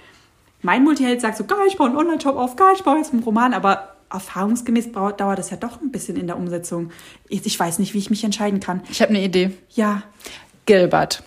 Mein 0.61 0.83
Multiheld 0.83 1.21
sagt 1.21 1.37
so, 1.37 1.43
geil, 1.43 1.65
ich 1.67 1.77
baue 1.77 1.87
einen 1.87 1.97
Online-Shop 1.97 2.35
auf, 2.37 2.55
geil, 2.55 2.73
ich 2.75 2.83
baue 2.83 2.97
jetzt 2.97 3.11
einen 3.11 3.23
Roman, 3.23 3.53
aber 3.53 3.92
erfahrungsgemäß 4.11 4.91
braucht- 4.91 5.19
dauert 5.19 5.39
das 5.39 5.49
ja 5.49 5.57
doch 5.57 5.81
ein 5.81 5.91
bisschen 5.91 6.15
in 6.17 6.27
der 6.27 6.37
Umsetzung. 6.37 6.91
Ich, 7.29 7.45
ich 7.45 7.59
weiß 7.59 7.79
nicht, 7.79 7.93
wie 7.93 7.97
ich 7.99 8.09
mich 8.09 8.23
entscheiden 8.23 8.59
kann. 8.59 8.81
ich 8.89 9.01
habe 9.01 9.09
eine 9.09 9.23
Idee. 9.23 9.51
Ja, 9.69 10.03
Gilbert. 10.65 11.23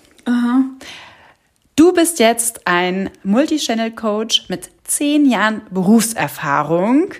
Du 1.76 1.92
bist 1.92 2.18
jetzt 2.18 2.66
ein 2.66 3.10
Multi-Channel-Coach 3.22 4.48
mit 4.48 4.70
zehn 4.84 5.26
Jahren 5.30 5.62
Berufserfahrung. 5.70 7.12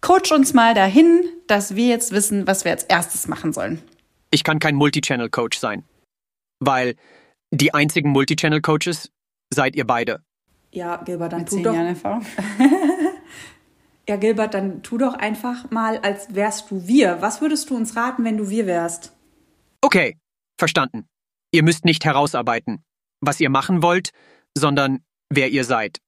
Coach 0.00 0.32
uns 0.32 0.52
mal 0.54 0.74
dahin, 0.74 1.22
dass 1.46 1.76
wir 1.76 1.86
jetzt 1.86 2.10
wissen, 2.12 2.46
was 2.46 2.64
wir 2.64 2.72
als 2.72 2.82
erstes 2.84 3.28
machen 3.28 3.52
sollen. 3.52 3.80
Ich 4.30 4.42
kann 4.44 4.58
kein 4.58 4.74
Multichannel-Coach 4.74 5.58
sein. 5.58 5.84
Weil 6.58 6.96
die 7.52 7.72
einzigen 7.74 8.10
Multichannel-Coaches 8.10 9.10
seid 9.54 9.76
ihr 9.76 9.86
beide. 9.86 10.22
ja, 10.72 10.96
Gilbert, 10.96 11.32
dann 11.32 11.40
Mit 11.40 11.48
tu 11.50 11.56
zehn 11.56 11.64
doch 11.64 11.74
Jahren 11.74 11.86
Erfahrung. 11.88 12.26
Ja, 14.08 14.16
Gilbert, 14.16 14.54
dann 14.54 14.82
tu 14.82 14.98
doch 14.98 15.14
einfach 15.14 15.70
mal, 15.70 15.98
als 15.98 16.34
wärst 16.34 16.70
du 16.70 16.86
wir. 16.86 17.22
Was 17.22 17.40
würdest 17.40 17.70
du 17.70 17.76
uns 17.76 17.96
raten, 17.96 18.24
wenn 18.24 18.36
du 18.36 18.50
wir 18.50 18.66
wärst? 18.66 19.12
Okay, 19.80 20.18
verstanden. 20.58 21.06
Ihr 21.52 21.62
müsst 21.62 21.84
nicht 21.84 22.04
herausarbeiten, 22.04 22.82
was 23.20 23.38
ihr 23.40 23.50
machen 23.50 23.82
wollt, 23.82 24.10
sondern 24.56 25.04
wer 25.28 25.50
ihr 25.50 25.64
seid. 25.64 25.98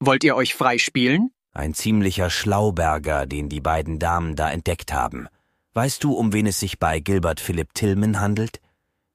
Wollt 0.00 0.24
ihr 0.24 0.36
euch 0.36 0.54
frei 0.54 0.78
spielen? 0.78 1.30
Ein 1.54 1.74
ziemlicher 1.74 2.28
Schlauberger, 2.28 3.26
den 3.26 3.48
die 3.48 3.60
beiden 3.60 3.98
Damen 3.98 4.36
da 4.36 4.50
entdeckt 4.50 4.92
haben. 4.92 5.28
Weißt 5.74 6.02
du, 6.04 6.12
um 6.12 6.32
wen 6.32 6.46
es 6.46 6.60
sich 6.60 6.78
bei 6.78 7.00
Gilbert 7.00 7.40
Philipp 7.40 7.72
Tillman 7.74 8.20
handelt? 8.20 8.60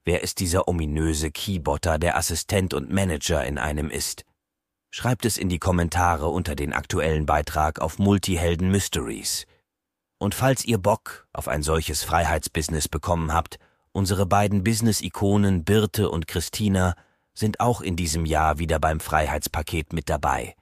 Wer 0.06 0.24
ist 0.24 0.40
dieser 0.40 0.68
ominöse 0.68 1.30
Keybotter, 1.30 2.00
der 2.00 2.18
Assistent 2.18 2.74
und 2.74 2.92
Manager 2.92 3.44
in 3.46 3.58
einem 3.58 3.90
ist? 3.90 4.24
Schreibt 4.90 5.26
es 5.26 5.38
in 5.38 5.50
die 5.50 5.60
Kommentare 5.60 6.28
unter 6.28 6.56
den 6.56 6.74
aktuellen 6.74 7.26
Beitrag 7.26 7.80
auf 7.80 8.00
Multihelden 8.00 8.72
Mysteries. 8.72 9.46
Und 10.18 10.34
falls 10.34 10.66
ihr 10.66 10.78
Bock 10.78 11.28
auf 11.34 11.48
ein 11.48 11.62
solches 11.62 12.04
Freiheitsbusiness 12.04 12.88
bekommen 12.88 13.34
habt, 13.34 13.60
unsere 13.92 14.26
beiden 14.26 14.64
Business-Ikonen 14.64 15.64
Birte 15.64 16.10
und 16.10 16.28
Christina 16.28 16.96
sind 17.34 17.60
auch 17.60 17.82
in 17.82 17.96
diesem 17.96 18.26
Jahr 18.26 18.58
wieder 18.58 18.80
beim 18.80 19.00
Freiheitspaket 19.00 19.94
mit 19.94 20.10
dabei. 20.10 20.56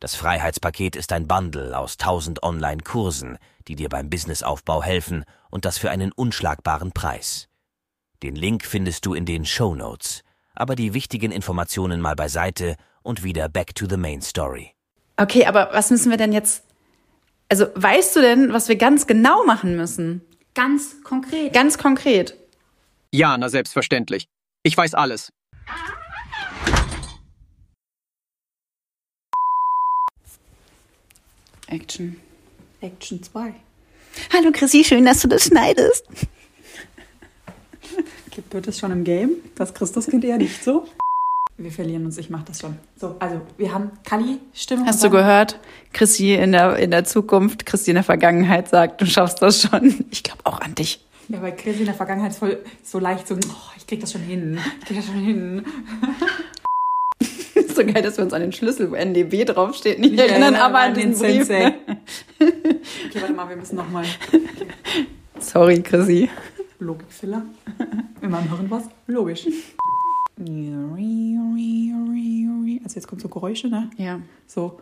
Das 0.00 0.16
Freiheitspaket 0.16 0.96
ist 0.96 1.12
ein 1.12 1.28
Bundle 1.28 1.78
aus 1.78 1.96
tausend 1.96 2.42
Online-Kursen, 2.42 3.38
die 3.68 3.76
dir 3.76 3.88
beim 3.88 4.10
Businessaufbau 4.10 4.82
helfen 4.82 5.24
und 5.48 5.64
das 5.64 5.78
für 5.78 5.92
einen 5.92 6.10
unschlagbaren 6.10 6.90
Preis. 6.90 7.48
Den 8.24 8.34
Link 8.34 8.64
findest 8.64 9.06
du 9.06 9.14
in 9.14 9.26
den 9.26 9.44
Show 9.44 9.76
Notes, 9.76 10.24
aber 10.54 10.74
die 10.74 10.92
wichtigen 10.92 11.30
Informationen 11.30 12.00
mal 12.00 12.16
beiseite 12.16 12.74
und 13.02 13.22
wieder 13.22 13.48
back 13.48 13.74
to 13.74 13.86
the 13.88 13.96
main 13.96 14.20
story. 14.20 14.72
Okay, 15.16 15.44
aber 15.46 15.70
was 15.72 15.90
müssen 15.90 16.10
wir 16.10 16.16
denn 16.16 16.32
jetzt? 16.32 16.64
Also, 17.48 17.66
weißt 17.74 18.16
du 18.16 18.20
denn, 18.20 18.52
was 18.52 18.68
wir 18.68 18.76
ganz 18.76 19.06
genau 19.06 19.44
machen 19.44 19.76
müssen? 19.76 20.22
Ganz 20.54 21.02
konkret. 21.04 21.52
Ganz 21.52 21.78
konkret. 21.78 22.36
Ja, 23.12 23.36
na 23.36 23.48
selbstverständlich. 23.48 24.26
Ich 24.62 24.76
weiß 24.76 24.94
alles. 24.94 25.32
Action. 31.66 32.20
Action 32.80 33.22
2. 33.22 33.54
Hallo 34.32 34.50
Chrissy, 34.52 34.84
schön, 34.84 35.06
dass 35.06 35.20
du 35.20 35.28
das 35.28 35.44
schneidest. 35.44 36.06
Wird 38.50 38.68
es 38.68 38.78
schon 38.78 38.92
im 38.92 39.04
Game? 39.04 39.30
Das 39.54 39.72
Christuskind 39.72 40.24
eher 40.24 40.36
nicht 40.36 40.62
so. 40.62 40.86
Wir 41.58 41.70
verlieren 41.70 42.06
uns, 42.06 42.16
ich 42.18 42.30
mach 42.30 42.42
das 42.42 42.60
schon. 42.60 42.76
So, 42.96 43.16
also 43.18 43.40
wir 43.58 43.72
haben 43.74 43.90
Kali 44.04 44.38
Stimme. 44.54 44.86
Hast 44.86 45.04
du 45.04 45.10
gehört? 45.10 45.58
Chrissy 45.92 46.34
in 46.34 46.52
der, 46.52 46.76
in 46.76 46.90
der 46.90 47.04
Zukunft, 47.04 47.66
Chrissy 47.66 47.90
in 47.90 47.96
der 47.96 48.04
Vergangenheit 48.04 48.68
sagt, 48.68 49.00
du 49.00 49.06
schaffst 49.06 49.42
das 49.42 49.62
schon. 49.62 50.06
Ich 50.10 50.22
glaube 50.22 50.40
auch 50.44 50.60
an 50.60 50.74
dich. 50.74 51.04
Ja, 51.28 51.42
weil 51.42 51.54
Chrissy 51.54 51.80
in 51.80 51.86
der 51.86 51.94
Vergangenheit 51.94 52.32
ist 52.32 52.38
voll 52.38 52.58
so 52.82 52.98
leicht 52.98 53.28
so, 53.28 53.34
oh, 53.34 53.70
ich 53.76 53.86
krieg 53.86 54.00
das 54.00 54.12
schon 54.12 54.22
hin. 54.22 54.58
Ich 54.80 54.86
krieg 54.86 54.96
das 54.96 55.06
schon 55.06 55.14
hin. 55.16 55.64
so 57.74 57.84
geil, 57.84 58.02
dass 58.02 58.16
wir 58.16 58.24
uns 58.24 58.32
an 58.32 58.40
den 58.40 58.52
Schlüssel, 58.52 58.90
wo 58.90 58.94
NDB 58.94 59.44
draufsteht, 59.44 59.98
nicht 59.98 60.18
erinnern, 60.18 60.54
aber 60.54 60.80
an 60.80 60.94
den 60.94 61.10
Brief. 61.10 61.46
Sensei. 61.46 61.74
okay, 62.40 63.20
warte 63.20 63.32
mal, 63.34 63.48
wir 63.48 63.56
müssen 63.56 63.76
nochmal. 63.76 64.04
Sorry, 65.38 65.82
Chrissy. 65.82 66.30
Logikfiller. 66.78 67.42
Immer 68.20 68.50
Hören 68.50 68.70
was? 68.70 68.84
Logisch. 69.06 69.46
Also 72.84 72.96
jetzt 72.96 73.06
kommt 73.06 73.22
so 73.22 73.28
Geräusche, 73.28 73.68
ne? 73.68 73.90
Ja. 73.96 74.20
So. 74.46 74.80